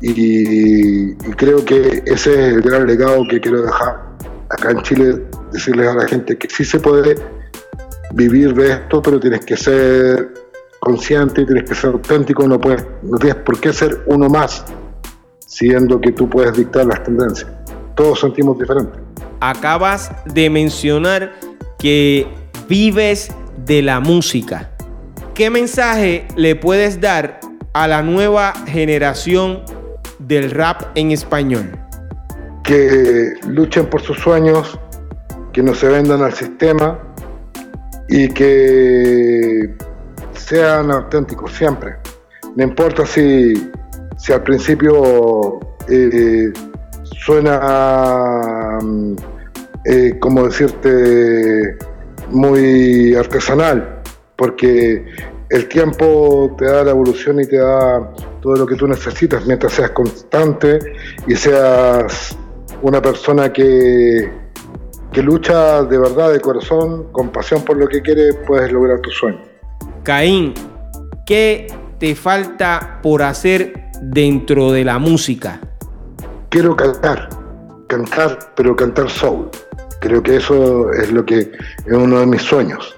Y, 0.00 1.14
creo 1.36 1.64
que 1.64 2.02
ese 2.06 2.32
es 2.32 2.54
el 2.54 2.62
gran 2.62 2.86
legado 2.86 3.24
que 3.28 3.40
quiero 3.40 3.62
dejar 3.62 4.02
acá 4.50 4.70
en 4.70 4.82
Chile, 4.82 5.22
decirles 5.52 5.88
a 5.88 5.94
la 5.94 6.06
gente 6.06 6.36
que 6.36 6.48
sí 6.48 6.64
se 6.64 6.78
puede 6.78 7.16
vivir 8.12 8.54
de 8.54 8.72
esto, 8.72 9.02
pero 9.02 9.18
tienes 9.18 9.44
que 9.44 9.56
ser 9.56 10.32
consciente, 10.80 11.44
tienes 11.44 11.68
que 11.68 11.74
ser 11.74 11.90
auténtico, 11.90 12.46
no, 12.46 12.60
puedes, 12.60 12.84
no 13.02 13.18
tienes 13.18 13.42
por 13.42 13.58
qué 13.58 13.72
ser 13.72 14.02
uno 14.06 14.28
más, 14.28 14.64
siendo 15.46 16.00
que 16.00 16.12
tú 16.12 16.28
puedes 16.28 16.56
dictar 16.56 16.86
las 16.86 17.02
tendencias 17.02 17.50
todos 17.96 18.20
sentimos 18.20 18.58
diferente. 18.58 18.98
Acabas 19.40 20.12
de 20.26 20.48
mencionar 20.48 21.34
que 21.78 22.28
vives 22.68 23.30
de 23.64 23.82
la 23.82 23.98
música. 23.98 24.70
¿Qué 25.34 25.50
mensaje 25.50 26.26
le 26.36 26.54
puedes 26.54 27.00
dar 27.00 27.40
a 27.72 27.88
la 27.88 28.02
nueva 28.02 28.52
generación 28.66 29.62
del 30.18 30.50
rap 30.50 30.82
en 30.94 31.10
español? 31.10 31.70
Que 32.62 33.34
luchen 33.46 33.86
por 33.86 34.00
sus 34.02 34.18
sueños, 34.18 34.78
que 35.52 35.62
no 35.62 35.74
se 35.74 35.88
vendan 35.88 36.22
al 36.22 36.32
sistema 36.32 36.98
y 38.08 38.28
que 38.28 39.74
sean 40.34 40.90
auténticos 40.90 41.52
siempre. 41.52 41.96
No 42.54 42.64
importa 42.64 43.04
si, 43.04 43.70
si 44.16 44.32
al 44.32 44.42
principio 44.42 45.60
eh, 45.88 46.52
suena, 47.02 48.78
mm, 48.82 49.16
eh, 49.84 50.18
como 50.20 50.44
decirte, 50.44 51.76
muy 52.30 53.14
artesanal, 53.14 54.02
porque 54.36 55.04
el 55.50 55.68
tiempo 55.68 56.54
te 56.58 56.64
da 56.64 56.84
la 56.84 56.90
evolución 56.90 57.40
y 57.40 57.46
te 57.46 57.58
da 57.58 58.12
todo 58.40 58.56
lo 58.56 58.66
que 58.66 58.74
tú 58.74 58.86
necesitas 58.86 59.46
mientras 59.46 59.72
seas 59.74 59.90
constante 59.90 60.78
y 61.26 61.34
seas 61.34 62.36
una 62.82 63.00
persona 63.00 63.52
que, 63.52 64.30
que 65.12 65.22
lucha 65.22 65.82
de 65.82 65.98
verdad, 65.98 66.32
de 66.32 66.40
corazón, 66.40 67.12
con 67.12 67.30
pasión 67.30 67.62
por 67.64 67.76
lo 67.76 67.88
que 67.88 68.02
quiere, 68.02 68.34
puedes 68.46 68.70
lograr 68.72 69.00
tu 69.00 69.10
sueño. 69.10 69.42
Caín, 70.02 70.54
¿qué 71.24 71.66
te 71.98 72.14
falta 72.14 73.00
por 73.02 73.22
hacer 73.22 73.90
dentro 74.02 74.72
de 74.72 74.84
la 74.84 74.98
música? 74.98 75.60
quiero 76.56 76.74
cantar, 76.74 77.28
cantar, 77.86 78.38
pero 78.56 78.74
cantar 78.74 79.10
soul. 79.10 79.50
Creo 80.00 80.22
que 80.22 80.36
eso 80.36 80.90
es 80.92 81.12
lo 81.12 81.22
que 81.22 81.40
es 81.40 81.92
uno 81.92 82.20
de 82.20 82.26
mis 82.26 82.40
sueños. 82.40 82.96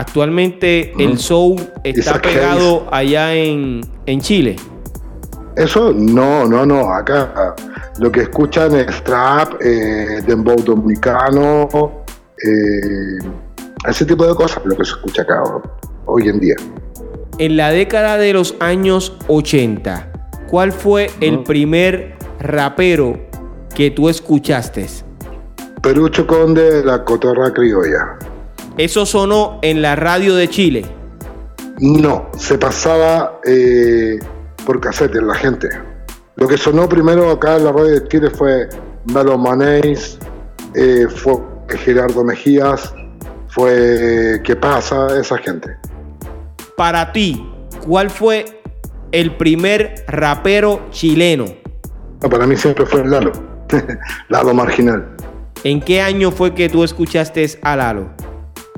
Actualmente 0.00 0.94
el 0.98 1.18
soul 1.18 1.60
está 1.84 2.22
pegado 2.22 2.88
allá 2.90 3.34
en, 3.34 3.82
Chile. 4.20 4.56
Eso 5.56 5.92
no, 5.92 6.46
no, 6.46 6.64
no. 6.64 6.90
Acá 6.90 7.54
lo 7.98 8.10
que 8.10 8.22
escuchan 8.22 8.74
es 8.76 9.04
trap, 9.04 9.60
eh, 9.60 10.22
dembow 10.26 10.56
dominicano, 10.62 11.68
eh, 12.42 13.18
ese 13.86 14.06
tipo 14.06 14.26
de 14.26 14.34
cosas, 14.34 14.64
lo 14.64 14.74
que 14.74 14.86
se 14.86 14.92
escucha 14.92 15.20
acá 15.20 15.42
hoy 16.06 16.28
en 16.30 16.40
día. 16.40 16.56
En 17.36 17.58
la 17.58 17.70
década 17.70 18.16
de 18.16 18.32
los 18.32 18.54
años 18.58 19.18
80, 19.28 20.12
¿cuál 20.48 20.72
fue 20.72 21.10
el 21.20 21.42
primer 21.42 22.16
rapero 22.38 23.20
que 23.74 23.90
tú 23.90 24.08
escuchaste? 24.08 24.86
Perucho 25.82 26.26
Conde, 26.26 26.82
la 26.86 27.04
cotorra 27.04 27.52
criolla. 27.52 28.16
¿Eso 28.76 29.04
sonó 29.04 29.58
en 29.62 29.82
la 29.82 29.96
radio 29.96 30.34
de 30.34 30.48
Chile? 30.48 30.84
No, 31.80 32.28
se 32.36 32.56
pasaba 32.58 33.40
eh, 33.44 34.18
por 34.64 34.80
cassette 34.80 35.14
la 35.14 35.34
gente. 35.34 35.68
Lo 36.36 36.46
que 36.46 36.56
sonó 36.56 36.88
primero 36.88 37.30
acá 37.30 37.56
en 37.56 37.64
la 37.64 37.72
radio 37.72 38.00
de 38.00 38.08
Chile 38.08 38.30
fue 38.30 38.68
Melo 39.12 39.36
Manéis, 39.36 40.18
eh, 40.74 41.06
fue 41.08 41.36
Gerardo 41.68 42.24
Mejías, 42.24 42.94
fue 43.48 44.40
¿Qué 44.44 44.56
pasa? 44.56 45.18
Esa 45.18 45.38
gente. 45.38 45.76
Para 46.76 47.12
ti, 47.12 47.44
¿cuál 47.86 48.08
fue 48.08 48.62
el 49.12 49.36
primer 49.36 50.04
rapero 50.06 50.86
chileno? 50.90 51.46
para 52.30 52.46
mí 52.46 52.54
siempre 52.56 52.84
fue 52.84 53.06
Lalo, 53.06 53.32
Lalo 54.28 54.54
Marginal. 54.54 55.16
¿En 55.64 55.80
qué 55.80 56.00
año 56.00 56.30
fue 56.30 56.54
que 56.54 56.68
tú 56.68 56.84
escuchaste 56.84 57.46
a 57.62 57.76
Lalo? 57.76 58.10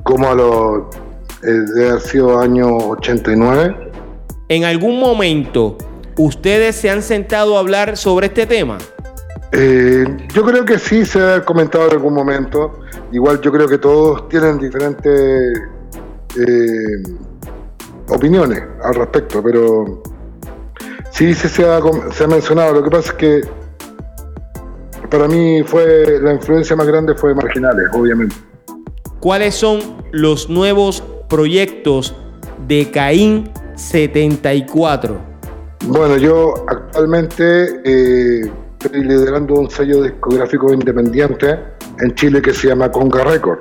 Como 0.03 0.29
a 0.29 0.35
los, 0.35 0.95
eh, 1.43 1.47
de 1.47 1.89
haber 1.89 2.01
sido 2.01 2.39
año 2.39 2.77
89. 2.77 3.91
¿En 4.49 4.65
algún 4.65 4.99
momento 4.99 5.77
ustedes 6.17 6.75
se 6.75 6.89
han 6.89 7.01
sentado 7.01 7.57
a 7.57 7.59
hablar 7.59 7.97
sobre 7.97 8.27
este 8.27 8.45
tema? 8.45 8.77
Eh, 9.51 10.05
yo 10.33 10.43
creo 10.43 10.65
que 10.65 10.79
sí 10.79 11.05
se 11.05 11.21
ha 11.21 11.45
comentado 11.45 11.87
en 11.87 11.93
algún 11.93 12.13
momento. 12.13 12.79
Igual 13.11 13.39
yo 13.41 13.51
creo 13.51 13.67
que 13.67 13.77
todos 13.77 14.27
tienen 14.29 14.57
diferentes 14.57 15.61
eh, 16.39 17.03
opiniones 18.09 18.63
al 18.83 18.95
respecto, 18.95 19.43
pero 19.43 20.01
sí, 21.11 21.33
sí 21.33 21.47
se 21.47 21.65
ha, 21.69 21.79
se 22.11 22.23
ha 22.23 22.27
mencionado. 22.27 22.73
Lo 22.73 22.83
que 22.83 22.89
pasa 22.89 23.11
es 23.11 23.13
que 23.13 23.41
para 25.09 25.27
mí 25.27 25.61
fue 25.63 26.19
la 26.21 26.33
influencia 26.33 26.75
más 26.75 26.87
grande 26.87 27.13
fue 27.13 27.35
Marginales, 27.35 27.85
obviamente. 27.93 28.35
¿Cuáles 29.23 29.55
son 29.55 29.79
los 30.11 30.49
nuevos 30.49 31.01
proyectos 31.29 32.13
de 32.67 32.91
Caín 32.91 33.49
74? 33.75 35.17
Bueno, 35.87 36.17
yo 36.17 36.53
actualmente 36.67 37.67
eh, 37.85 38.51
estoy 38.81 39.03
liderando 39.05 39.53
un 39.53 39.69
sello 39.69 40.03
discográfico 40.03 40.73
independiente 40.73 41.57
en 42.01 42.13
Chile 42.15 42.41
que 42.41 42.53
se 42.53 42.67
llama 42.67 42.91
Conga 42.91 43.23
Record. 43.23 43.59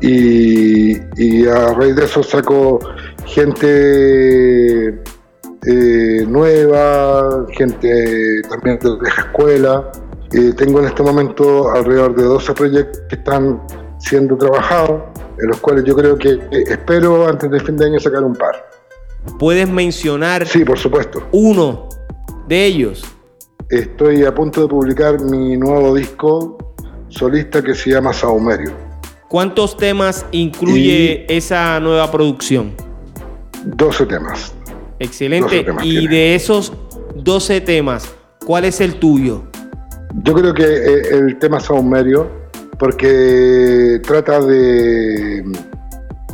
Y, 0.00 1.46
a 1.46 1.74
raíz 1.74 1.94
de 1.94 2.04
eso 2.04 2.24
saco 2.24 2.80
gente 3.24 4.88
eh, 5.64 6.26
nueva, 6.26 7.46
gente 7.52 8.42
también 8.50 8.80
de 8.80 8.98
vieja 9.00 9.22
escuela. 9.22 9.92
Eh, 10.32 10.52
tengo 10.56 10.80
en 10.80 10.86
este 10.86 11.04
momento 11.04 11.70
alrededor 11.70 12.16
de 12.16 12.24
12 12.24 12.52
proyectos 12.54 13.00
que 13.08 13.14
están 13.14 13.62
siendo 13.98 14.36
trabajados, 14.36 15.02
en 15.38 15.48
los 15.48 15.60
cuales 15.60 15.84
yo 15.84 15.94
creo 15.94 16.16
que 16.16 16.38
espero 16.50 17.26
antes 17.28 17.50
del 17.50 17.60
fin 17.60 17.76
de 17.76 17.86
año 17.86 18.00
sacar 18.00 18.22
un 18.22 18.34
par. 18.34 18.68
¿Puedes 19.38 19.68
mencionar? 19.68 20.46
Sí, 20.46 20.64
por 20.64 20.78
supuesto. 20.78 21.26
Uno 21.32 21.88
de 22.46 22.64
ellos. 22.64 23.04
Estoy 23.68 24.24
a 24.24 24.34
punto 24.34 24.62
de 24.62 24.68
publicar 24.68 25.20
mi 25.20 25.56
nuevo 25.56 25.94
disco 25.94 26.56
solista 27.08 27.62
que 27.62 27.74
se 27.74 27.90
llama 27.90 28.12
Saumerio. 28.12 28.72
¿Cuántos 29.28 29.76
temas 29.76 30.24
incluye 30.32 31.26
esa 31.28 31.78
nueva 31.80 32.10
producción? 32.10 32.72
12 33.64 34.06
temas. 34.06 34.54
Excelente. 34.98 35.66
y 35.82 36.08
de 36.08 36.34
esos 36.34 36.72
12 37.14 37.60
temas, 37.60 38.10
¿cuál 38.44 38.64
es 38.64 38.80
el 38.80 38.94
tuyo? 38.94 39.44
Yo 40.24 40.32
creo 40.32 40.54
que 40.54 40.64
eh, 40.64 41.02
el 41.12 41.38
tema 41.38 41.60
Saumerio, 41.60 42.30
porque 42.78 44.00
trata 44.06 44.40
de, 44.40 45.44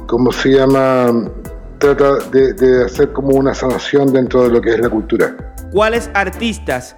¿cómo 0.06 0.30
se 0.32 0.50
llama? 0.50 1.30
Trata 1.78 2.18
de, 2.30 2.52
de 2.54 2.84
hacer 2.84 3.12
como 3.12 3.30
una 3.30 3.54
sanación 3.54 4.12
dentro 4.12 4.42
de 4.44 4.50
lo 4.50 4.60
que 4.60 4.70
es 4.70 4.78
la 4.78 4.88
cultura. 4.88 5.36
¿Cuáles 5.72 6.10
artistas 6.14 6.96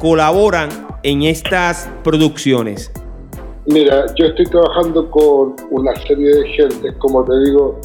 colaboran 0.00 0.68
en 1.02 1.22
estas 1.22 1.88
producciones? 2.02 2.90
Mira, 3.66 4.06
yo 4.14 4.26
estoy 4.26 4.46
trabajando 4.46 5.10
con 5.10 5.56
una 5.70 5.94
serie 6.06 6.34
de 6.34 6.48
gente, 6.48 6.94
como 6.98 7.24
te 7.24 7.32
digo, 7.46 7.80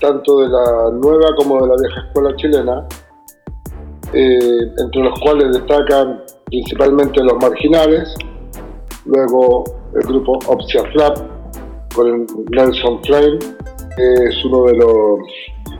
tanto 0.00 0.40
de 0.40 0.48
la 0.48 0.90
nueva 0.92 1.34
como 1.36 1.60
de 1.62 1.68
la 1.68 1.74
vieja 1.80 2.00
escuela 2.06 2.36
chilena, 2.36 2.86
eh, 4.12 4.72
entre 4.78 5.02
los 5.02 5.18
cuales 5.20 5.52
destacan 5.52 6.22
principalmente 6.46 7.22
los 7.22 7.34
marginales, 7.40 8.14
luego 9.06 9.64
el 9.94 10.06
grupo 10.06 10.38
Opsia 10.46 10.82
Flap 10.92 11.18
con 11.94 12.26
Nelson 12.50 13.02
Flame, 13.04 13.38
que 13.96 14.14
es 14.24 14.44
uno 14.44 14.64
de 14.64 14.76
los 14.76 15.18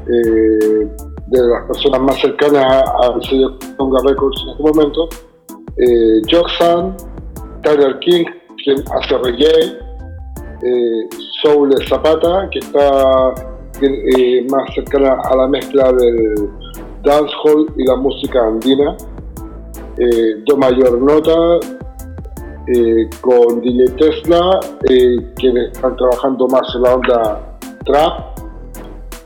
eh, 0.07 0.89
de 1.27 1.43
las 1.43 1.67
personas 1.67 2.01
más 2.03 2.21
cercanas 2.21 2.85
al 3.03 3.23
sello 3.25 3.59
Conga 3.77 4.01
Records 4.07 4.43
en 4.43 4.51
este 4.51 4.62
momento, 4.62 5.09
eh, 5.79 6.21
Joxan, 6.31 6.97
Tyler 7.62 7.99
King, 8.01 8.25
quien 8.62 8.85
hace 8.93 9.19
reggae, 9.19 9.85
eh, 10.62 11.09
Soul 11.43 11.75
Zapata, 11.89 12.49
que 12.51 12.59
está 12.61 13.35
eh, 13.83 14.47
más 14.51 14.73
cercana 14.75 15.21
a 15.25 15.37
la 15.37 15.49
mezcla 15.49 15.93
del 15.93 16.49
dancehall 17.03 17.73
y 17.77 17.85
la 17.85 17.97
música 17.97 18.47
andina, 18.47 18.97
eh, 19.99 20.43
Do 20.47 20.57
Mayor 20.57 21.01
Nota, 21.01 21.59
eh, 22.67 23.11
con 23.21 23.61
DJ 23.61 23.91
Tesla, 23.99 24.61
quienes 25.37 25.73
están 25.73 25.97
trabajando 25.97 26.49
más 26.49 26.75
en 26.75 26.83
la 26.83 26.95
onda 26.95 27.59
trap, 27.85 28.39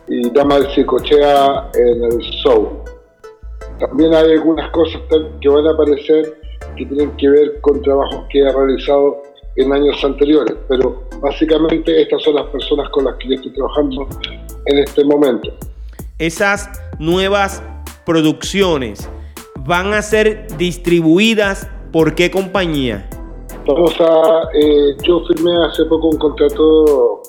y 0.09 0.31
Dama 0.31 0.59
de 0.61 0.75
Cicochea 0.75 1.71
en 1.75 2.05
el 2.05 2.23
soul. 2.43 2.69
También 3.79 4.15
hay 4.15 4.33
algunas 4.33 4.71
cosas 4.71 5.01
que 5.41 5.49
van 5.49 5.67
a 5.67 5.71
aparecer 5.71 6.41
que 6.77 6.87
tienen 6.87 7.11
que 7.17 7.29
ver 7.29 7.61
con 7.61 7.81
trabajos 7.83 8.25
que 8.31 8.41
he 8.41 8.53
realizado 8.53 9.23
en 9.57 9.73
años 9.73 10.03
anteriores, 10.05 10.57
pero 10.69 11.05
básicamente 11.21 12.03
estas 12.03 12.23
son 12.23 12.37
las 12.37 12.47
personas 12.47 12.89
con 12.91 13.05
las 13.05 13.17
que 13.17 13.29
yo 13.29 13.35
estoy 13.35 13.53
trabajando 13.53 14.09
en 14.67 14.79
este 14.79 15.05
momento. 15.05 15.53
Esas 16.19 16.69
nuevas 16.99 17.63
producciones 18.05 19.09
van 19.61 19.93
a 19.93 20.03
ser 20.03 20.47
distribuidas 20.57 21.69
por 21.93 22.15
qué 22.15 22.31
compañía? 22.31 23.09
Vamos 23.69 23.95
a, 24.01 24.49
eh, 24.55 24.97
yo 25.03 25.21
firmé 25.27 25.53
hace 25.67 25.85
poco 25.85 26.09
un 26.09 26.17
contrato 26.17 27.21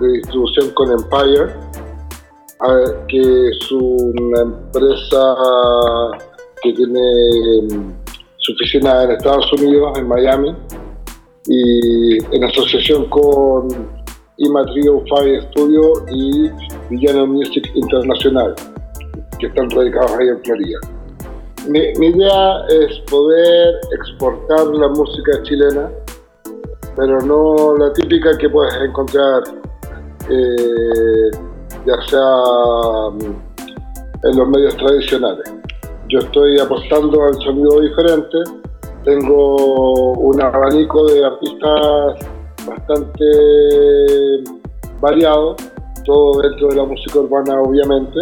de 0.00 0.08
distribución 0.08 0.70
con 0.70 0.90
Empire 0.90 1.52
que 3.08 3.48
es 3.48 3.72
una 3.72 4.40
empresa 4.40 5.36
que 6.62 6.72
tiene 6.72 7.00
mm, 7.70 7.92
su 8.38 8.52
oficina 8.52 9.02
en 9.02 9.10
Estados 9.10 9.52
Unidos, 9.52 9.98
en 9.98 10.08
Miami, 10.08 10.56
y 11.46 12.24
en 12.34 12.44
asociación 12.44 13.10
con 13.10 13.68
Imatrio 14.38 15.04
Fire 15.10 15.42
Studio 15.50 15.92
y 16.10 16.50
Villano 16.88 17.26
Music 17.26 17.70
Internacional, 17.74 18.54
que 19.38 19.46
están 19.46 19.68
radicados 19.68 20.12
ahí 20.12 20.28
en 20.28 20.42
Florida. 20.42 20.78
Mi, 21.68 21.78
idea 21.78 22.66
es 22.68 22.98
poder 23.08 23.74
exportar 23.92 24.66
la 24.66 24.88
música 24.88 25.42
chilena, 25.44 25.90
pero 26.96 27.20
no 27.20 27.76
la 27.78 27.92
típica 27.92 28.36
que 28.36 28.48
puedes 28.48 28.74
encontrar 28.82 29.44
eh, 30.28 31.30
ya 31.86 32.00
sea 32.08 33.10
mm, 33.12 34.26
en 34.26 34.36
los 34.36 34.48
medios 34.48 34.76
tradicionales. 34.76 35.54
Yo 36.08 36.18
estoy 36.18 36.58
apostando 36.58 37.22
al 37.22 37.34
sonido 37.34 37.80
diferente, 37.80 38.38
tengo 39.04 40.12
un 40.12 40.42
abanico 40.42 41.06
de 41.06 41.24
artistas 41.24 42.26
bastante 42.66 43.24
variado, 45.00 45.56
todo 46.04 46.40
dentro 46.42 46.68
de 46.68 46.76
la 46.76 46.84
música 46.84 47.20
urbana 47.20 47.60
obviamente, 47.60 48.18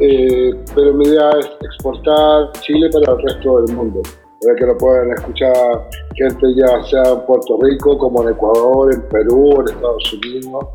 eh, 0.00 0.54
pero 0.74 0.94
mi 0.94 1.06
idea 1.06 1.30
es 1.40 1.50
exportar 1.60 2.52
Chile 2.60 2.88
para 2.92 3.12
el 3.12 3.22
resto 3.22 3.62
del 3.62 3.76
mundo, 3.76 4.02
para 4.42 4.54
que 4.56 4.66
lo 4.66 4.78
puedan 4.78 5.10
escuchar 5.12 5.88
gente 6.14 6.54
ya 6.54 6.82
sea 6.84 7.12
en 7.12 7.20
Puerto 7.26 7.58
Rico, 7.62 7.98
como 7.98 8.22
en 8.22 8.30
Ecuador, 8.30 8.94
en 8.94 9.02
Perú, 9.08 9.60
en 9.60 9.74
Estados 9.74 10.12
Unidos. 10.12 10.66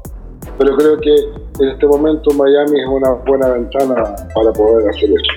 Pero 0.57 0.75
creo 0.75 0.97
que 0.99 1.15
en 1.59 1.69
este 1.69 1.85
momento 1.87 2.31
Miami 2.31 2.81
es 2.81 2.87
una 2.87 3.11
buena 3.25 3.49
ventana 3.49 4.15
para 4.35 4.51
poder 4.51 4.89
hacer 4.89 5.09
eso. 5.09 5.33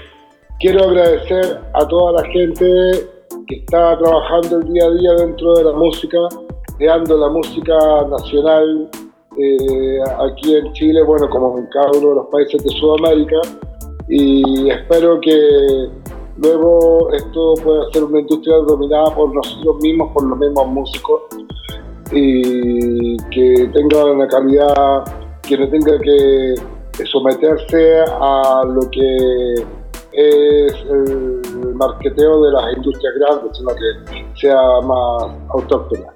quiero 0.59 0.83
agradecer 0.85 1.61
a 1.75 1.87
toda 1.87 2.21
la 2.21 2.25
gente 2.29 2.65
que 3.47 3.57
está 3.57 3.97
trabajando 3.99 4.59
el 4.59 4.73
día 4.73 4.85
a 4.85 4.91
día 4.91 5.13
dentro 5.15 5.55
de 5.55 5.65
la 5.65 5.73
música, 5.73 6.19
creando 6.79 7.17
la 7.17 7.29
música 7.29 7.75
nacional 8.11 8.91
eh, 9.39 9.99
aquí 10.19 10.57
en 10.57 10.73
Chile, 10.73 11.03
bueno, 11.05 11.29
como 11.29 11.59
en 11.59 11.67
cada 11.67 11.91
uno 11.99 12.09
de 12.09 12.15
los 12.17 12.27
países 12.29 12.63
de 12.65 12.71
Sudamérica, 12.71 13.37
y 14.09 14.71
espero 14.71 15.21
que 15.21 15.89
luego 16.37 17.13
esto 17.13 17.55
pueda 17.63 17.91
ser 17.93 18.05
una 18.05 18.21
industria 18.21 18.57
dominada 18.67 19.15
por 19.15 19.35
nosotros 19.35 19.77
mismos, 19.83 20.13
por 20.13 20.25
los 20.25 20.39
mismos 20.39 20.67
músicos, 20.69 21.23
y 22.13 23.17
que 23.31 23.69
tenga 23.73 24.05
una 24.05 24.29
calidad, 24.29 25.05
que 25.43 25.59
no 25.59 25.69
tenga 25.69 25.99
que 26.01 26.55
someterse 27.05 28.01
a 28.21 28.65
lo 28.67 28.89
que 28.91 29.55
es 30.13 30.73
el 30.91 31.75
marqueteo 31.75 32.43
de 32.45 32.53
las 32.53 32.77
industrias 32.77 33.15
grandes, 33.19 33.57
sino 33.59 33.71
que 33.75 34.41
sea 34.41 34.81
más 34.83 35.37
autóctona. 35.51 36.15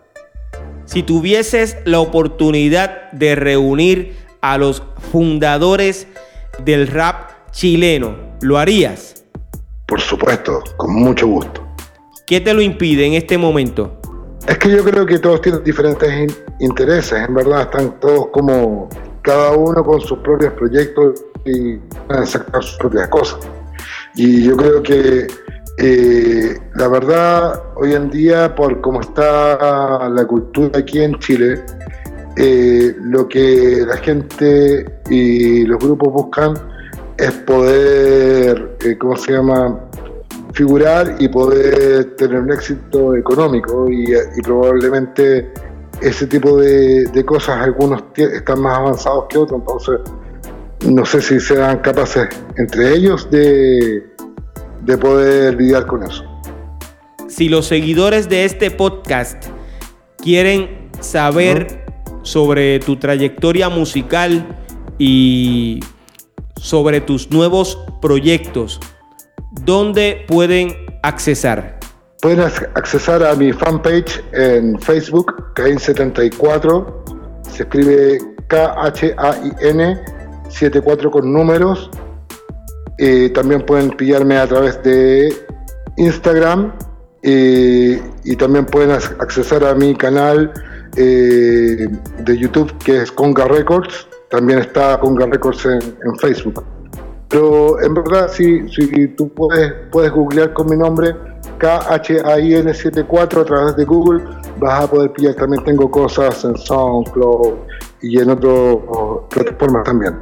Si 0.85 1.03
tuvieses 1.03 1.77
la 1.85 2.01
oportunidad 2.01 3.11
de 3.13 3.35
reunir 3.35 4.17
a 4.41 4.59
los 4.59 4.83
fundadores 5.13 6.09
del 6.65 6.89
rap 6.89 7.31
chileno, 7.51 8.17
¿lo 8.43 8.59
harías? 8.59 9.25
Por 9.87 10.01
supuesto, 10.01 10.63
con 10.77 10.95
mucho 10.95 11.27
gusto. 11.27 11.67
¿Qué 12.27 12.41
te 12.41 12.55
lo 12.55 12.63
impide 12.63 13.07
en 13.07 13.15
este 13.15 13.37
momento? 13.39 14.01
Es 14.47 14.57
que 14.59 14.71
yo 14.71 14.85
creo 14.85 15.05
que 15.05 15.19
todos 15.19 15.41
tienen 15.41 15.63
diferentes 15.65 16.33
intereses, 16.61 17.29
en 17.29 17.35
verdad 17.35 17.63
están 17.63 17.99
todos 18.01 18.29
como 18.33 18.89
cada 19.23 19.53
uno 19.53 19.85
con 19.85 20.01
sus 20.01 20.19
propios 20.21 20.53
proyectos 20.55 21.25
y 21.45 21.79
sacar 22.25 22.63
sus 22.63 22.79
propias 22.79 23.09
cosas. 23.09 23.41
Y 24.15 24.45
yo 24.45 24.57
creo 24.57 24.83
que 24.83 25.27
eh, 25.79 26.59
la 26.75 26.89
verdad, 26.89 27.63
hoy 27.77 27.95
en 27.95 28.11
día, 28.11 28.55
por 28.55 28.81
cómo 28.81 29.01
está 29.01 30.09
la 30.09 30.27
cultura 30.27 30.79
aquí 30.79 31.01
en 31.01 31.19
Chile, 31.19 31.65
eh, 32.37 32.95
lo 33.01 33.27
que 33.27 33.85
la 33.87 33.97
gente 33.97 34.85
y 35.09 35.65
los 35.65 35.79
grupos 35.79 36.13
buscan 36.13 36.55
es 37.21 37.33
poder, 37.33 38.77
eh, 38.85 38.97
¿cómo 38.99 39.17
se 39.17 39.33
llama?, 39.33 39.79
figurar 40.53 41.17
y 41.19 41.29
poder 41.29 42.17
tener 42.17 42.41
un 42.41 42.53
éxito 42.53 43.15
económico 43.15 43.89
y, 43.89 44.07
probablemente 44.43 45.53
ese 46.01 46.27
tipo 46.27 46.57
de, 46.57 47.25
cosas 47.25 47.63
algunos 47.63 48.03
están 48.17 48.61
más 48.61 48.79
avanzados 48.79 49.27
que 49.29 49.39
otros, 49.39 49.61
entonces 49.61 50.01
no 50.87 51.05
sé 51.05 51.21
si 51.21 51.39
serán 51.39 51.79
capaces 51.79 52.29
entre 52.57 52.95
ellos 52.95 53.31
de, 53.31 54.03
de 54.83 54.99
poder 54.99 55.55
lidiar 55.55 55.87
con 55.87 56.03
eso. 56.03 56.25
Si 57.29 57.49
los 57.49 57.67
seguidores 57.67 58.29
de 58.29 58.45
este 58.45 58.71
podcast 58.71 59.45
quieren 60.17 60.91
saber 61.01 61.85
sobre 62.23 62.81
tu 62.81 62.97
trayectoria 62.97 63.69
musical 63.69 64.59
y 64.99 65.81
sobre 66.61 67.01
tus 67.01 67.31
nuevos 67.31 67.79
proyectos, 68.01 68.81
¿dónde 69.65 70.25
pueden 70.29 70.77
accesar? 71.03 71.79
Pueden 72.21 72.41
accesar 72.41 73.25
a 73.25 73.35
mi 73.35 73.53
fanpage 73.53 74.23
en 74.33 74.79
Facebook, 74.81 75.53
Cain74. 75.55 76.95
Se 77.51 77.63
escribe 77.63 78.19
K-H-A-I-N 78.49 79.99
74 80.51 81.11
con 81.11 81.33
números. 81.33 81.91
también 83.35 83.65
pueden 83.65 83.91
pillarme 83.91 84.37
a 84.37 84.47
través 84.47 84.83
de 84.83 85.35
Instagram 85.97 86.75
y, 87.23 87.97
también 88.37 88.67
pueden 88.67 88.91
accesar 88.91 89.65
a 89.65 89.75
mi 89.75 89.95
canal 89.95 90.53
eh, 90.97 91.87
de 92.19 92.39
YouTube 92.39 92.77
que 92.85 93.03
es 93.03 93.13
Conga 93.13 93.47
Records 93.47 94.10
también 94.31 94.61
está 94.61 94.99
Conga 94.99 95.27
Records 95.27 95.67
en, 95.67 96.17
Facebook. 96.21 96.65
Pero 97.29 97.81
en 97.83 97.95
verdad, 97.95 98.31
si, 98.33 98.69
si 98.69 99.09
tú 99.09 99.29
puedes, 99.29 99.73
puedes 99.93 100.11
googlear 100.11 100.53
con 100.53 100.71
mi 100.71 100.77
nombre, 100.77 101.15
KHAIN74 101.59 103.43
a 103.43 103.45
través 103.45 103.77
de 103.77 103.85
Google, 103.85 104.25
vas 104.59 104.85
a 104.85 104.91
poder 104.91 105.13
pillar. 105.13 105.35
También 105.35 105.63
tengo 105.65 105.91
cosas 105.91 106.45
en 106.45 106.57
SoundCloud 106.57 107.55
y 108.03 108.19
en 108.19 108.31
otras 108.31 108.79
plataformas 109.31 109.85
también. 109.85 110.17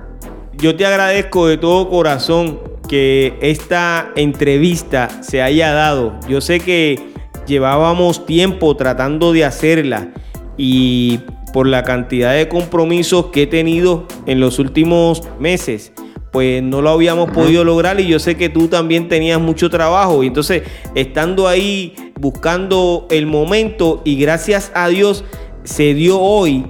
Yo 0.56 0.76
te 0.76 0.84
agradezco 0.84 1.46
de 1.46 1.56
todo 1.56 1.88
corazón 1.88 2.58
que 2.88 3.38
esta 3.40 4.10
entrevista 4.16 5.22
se 5.22 5.42
haya 5.42 5.72
dado. 5.72 6.18
Yo 6.28 6.40
sé 6.40 6.60
que 6.60 7.12
llevábamos 7.46 8.26
tiempo 8.26 8.76
tratando 8.76 9.32
de 9.32 9.44
hacerla 9.44 10.08
y 10.56 11.20
por 11.52 11.66
la 11.66 11.82
cantidad 11.82 12.34
de 12.34 12.48
compromisos 12.48 13.26
que 13.26 13.42
he 13.42 13.46
tenido 13.46 14.06
en 14.26 14.40
los 14.40 14.58
últimos 14.58 15.22
meses, 15.38 15.92
pues 16.30 16.62
no 16.62 16.82
lo 16.82 16.90
habíamos 16.90 17.30
podido 17.30 17.64
lograr 17.64 18.00
y 18.00 18.06
yo 18.06 18.18
sé 18.18 18.36
que 18.36 18.48
tú 18.48 18.68
también 18.68 19.08
tenías 19.08 19.40
mucho 19.40 19.70
trabajo 19.70 20.22
y 20.22 20.28
entonces 20.28 20.62
estando 20.94 21.48
ahí 21.48 21.94
buscando 22.18 23.06
el 23.10 23.26
momento 23.26 24.02
y 24.04 24.18
gracias 24.18 24.70
a 24.74 24.88
Dios 24.88 25.24
se 25.64 25.94
dio 25.94 26.20
hoy 26.20 26.66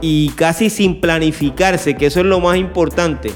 y 0.00 0.30
casi 0.30 0.70
sin 0.70 1.00
planificarse, 1.00 1.94
que 1.94 2.06
eso 2.06 2.20
es 2.20 2.26
lo 2.26 2.40
más 2.40 2.56
importante. 2.56 3.32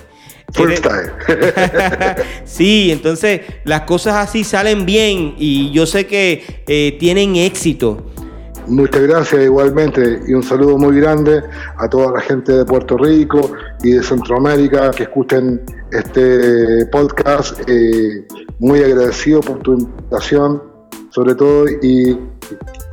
sí, 2.44 2.90
entonces 2.92 3.40
las 3.64 3.82
cosas 3.82 4.16
así 4.16 4.44
salen 4.44 4.84
bien 4.84 5.34
y 5.38 5.70
yo 5.70 5.86
sé 5.86 6.06
que 6.06 6.62
eh, 6.66 6.96
tienen 7.00 7.36
éxito. 7.36 8.10
Muchas 8.66 9.02
gracias 9.02 9.42
igualmente 9.42 10.20
y 10.26 10.34
un 10.34 10.42
saludo 10.42 10.78
muy 10.78 11.00
grande 11.00 11.42
a 11.78 11.88
toda 11.88 12.12
la 12.12 12.20
gente 12.20 12.52
de 12.52 12.64
Puerto 12.64 12.96
Rico 12.96 13.50
y 13.82 13.92
de 13.92 14.02
Centroamérica 14.02 14.92
que 14.92 15.02
escuchen 15.02 15.60
este 15.90 16.86
podcast. 16.86 17.58
Eh, 17.68 18.26
muy 18.60 18.80
agradecido 18.80 19.40
por 19.40 19.58
tu 19.58 19.74
invitación, 19.74 20.62
sobre 21.10 21.34
todo, 21.34 21.66
y 21.82 22.16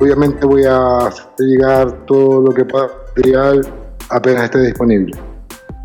obviamente 0.00 0.44
voy 0.44 0.64
a 0.64 1.06
hacer 1.06 1.26
llegar 1.38 2.04
todo 2.06 2.42
lo 2.42 2.52
que 2.52 2.64
pueda 2.64 2.88
material 3.10 3.66
apenas 4.08 4.44
esté 4.44 4.66
disponible. 4.66 5.16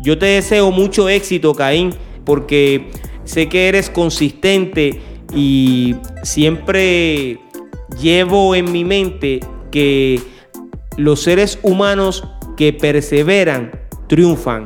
Yo 0.02 0.18
te 0.18 0.26
deseo 0.26 0.70
mucho 0.72 1.08
éxito, 1.08 1.54
Caín, 1.54 1.94
porque 2.24 2.90
sé 3.24 3.48
que 3.48 3.68
eres 3.68 3.88
consistente 3.88 5.00
y 5.32 5.96
siempre 6.22 7.40
llevo 8.00 8.54
en 8.54 8.70
mi 8.72 8.84
mente 8.84 9.40
que 9.76 10.22
los 10.96 11.22
seres 11.22 11.58
humanos 11.60 12.24
que 12.56 12.72
perseveran 12.72 13.78
triunfan. 14.08 14.64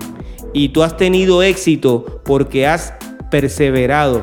Y 0.55 0.69
tú 0.69 0.85
has 0.85 0.97
tenido 0.97 1.43
éxito 1.43 2.23
porque 2.25 2.69
has 2.69 2.95
perseverado. 3.29 4.23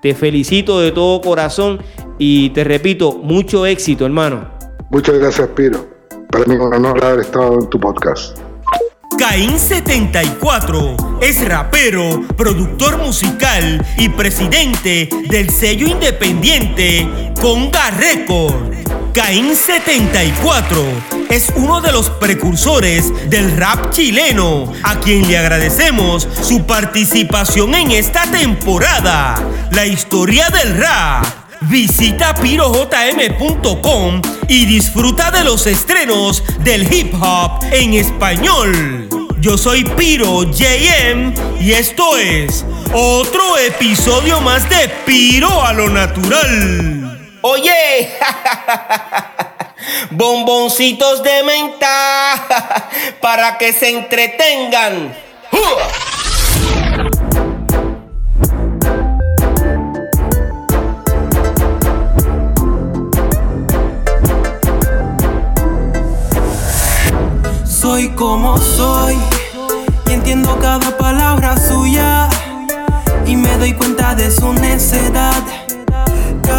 Te 0.00 0.14
felicito 0.14 0.80
de 0.80 0.90
todo 0.90 1.20
corazón 1.20 1.82
y 2.18 2.48
te 2.50 2.64
repito, 2.64 3.12
mucho 3.12 3.66
éxito, 3.66 4.06
hermano. 4.06 4.48
Muchas 4.90 5.18
gracias, 5.18 5.48
Piro. 5.48 5.86
Para 6.30 6.46
mí 6.46 6.54
es 6.54 6.60
un 6.60 6.72
honor 6.72 7.04
haber 7.04 7.20
estado 7.20 7.60
en 7.60 7.68
tu 7.68 7.78
podcast. 7.78 8.38
Caín74 9.18 11.18
es 11.20 11.46
rapero, 11.46 12.22
productor 12.38 12.96
musical 12.96 13.84
y 13.98 14.08
presidente 14.08 15.10
del 15.28 15.50
sello 15.50 15.88
independiente 15.88 17.06
Conga 17.38 17.90
Record. 17.90 18.81
Caín 19.14 19.54
74 19.54 20.82
es 21.28 21.52
uno 21.54 21.82
de 21.82 21.92
los 21.92 22.08
precursores 22.08 23.12
del 23.28 23.54
rap 23.58 23.90
chileno, 23.90 24.72
a 24.82 25.00
quien 25.00 25.28
le 25.28 25.36
agradecemos 25.36 26.26
su 26.40 26.64
participación 26.64 27.74
en 27.74 27.90
esta 27.90 28.22
temporada. 28.30 29.34
La 29.72 29.84
historia 29.84 30.48
del 30.48 30.78
rap. 30.78 31.26
Visita 31.62 32.34
pirojm.com 32.34 34.22
y 34.48 34.64
disfruta 34.64 35.30
de 35.30 35.44
los 35.44 35.66
estrenos 35.66 36.42
del 36.60 36.90
hip 36.90 37.14
hop 37.20 37.62
en 37.70 37.92
español. 37.92 39.08
Yo 39.40 39.58
soy 39.58 39.84
Piro 39.84 40.44
JM 40.44 41.34
y 41.60 41.72
esto 41.72 42.16
es 42.16 42.64
otro 42.94 43.58
episodio 43.58 44.40
más 44.40 44.68
de 44.70 44.88
Piro 45.04 45.62
a 45.62 45.74
lo 45.74 45.90
natural. 45.90 47.01
Oye, 47.44 48.08
bomboncitos 50.10 51.24
de 51.24 51.42
menta 51.42 52.46
para 53.20 53.58
que 53.58 53.72
se 53.72 53.88
entretengan. 53.88 55.12
Soy 67.66 68.10
como 68.10 68.56
soy 68.58 69.18
y 70.06 70.12
entiendo 70.12 70.56
cada 70.60 70.96
palabra 70.96 71.56
suya 71.56 72.28
y 73.26 73.34
me 73.34 73.58
doy 73.58 73.74
cuenta 73.74 74.14
de 74.14 74.30
su 74.30 74.52
necedad. 74.52 75.42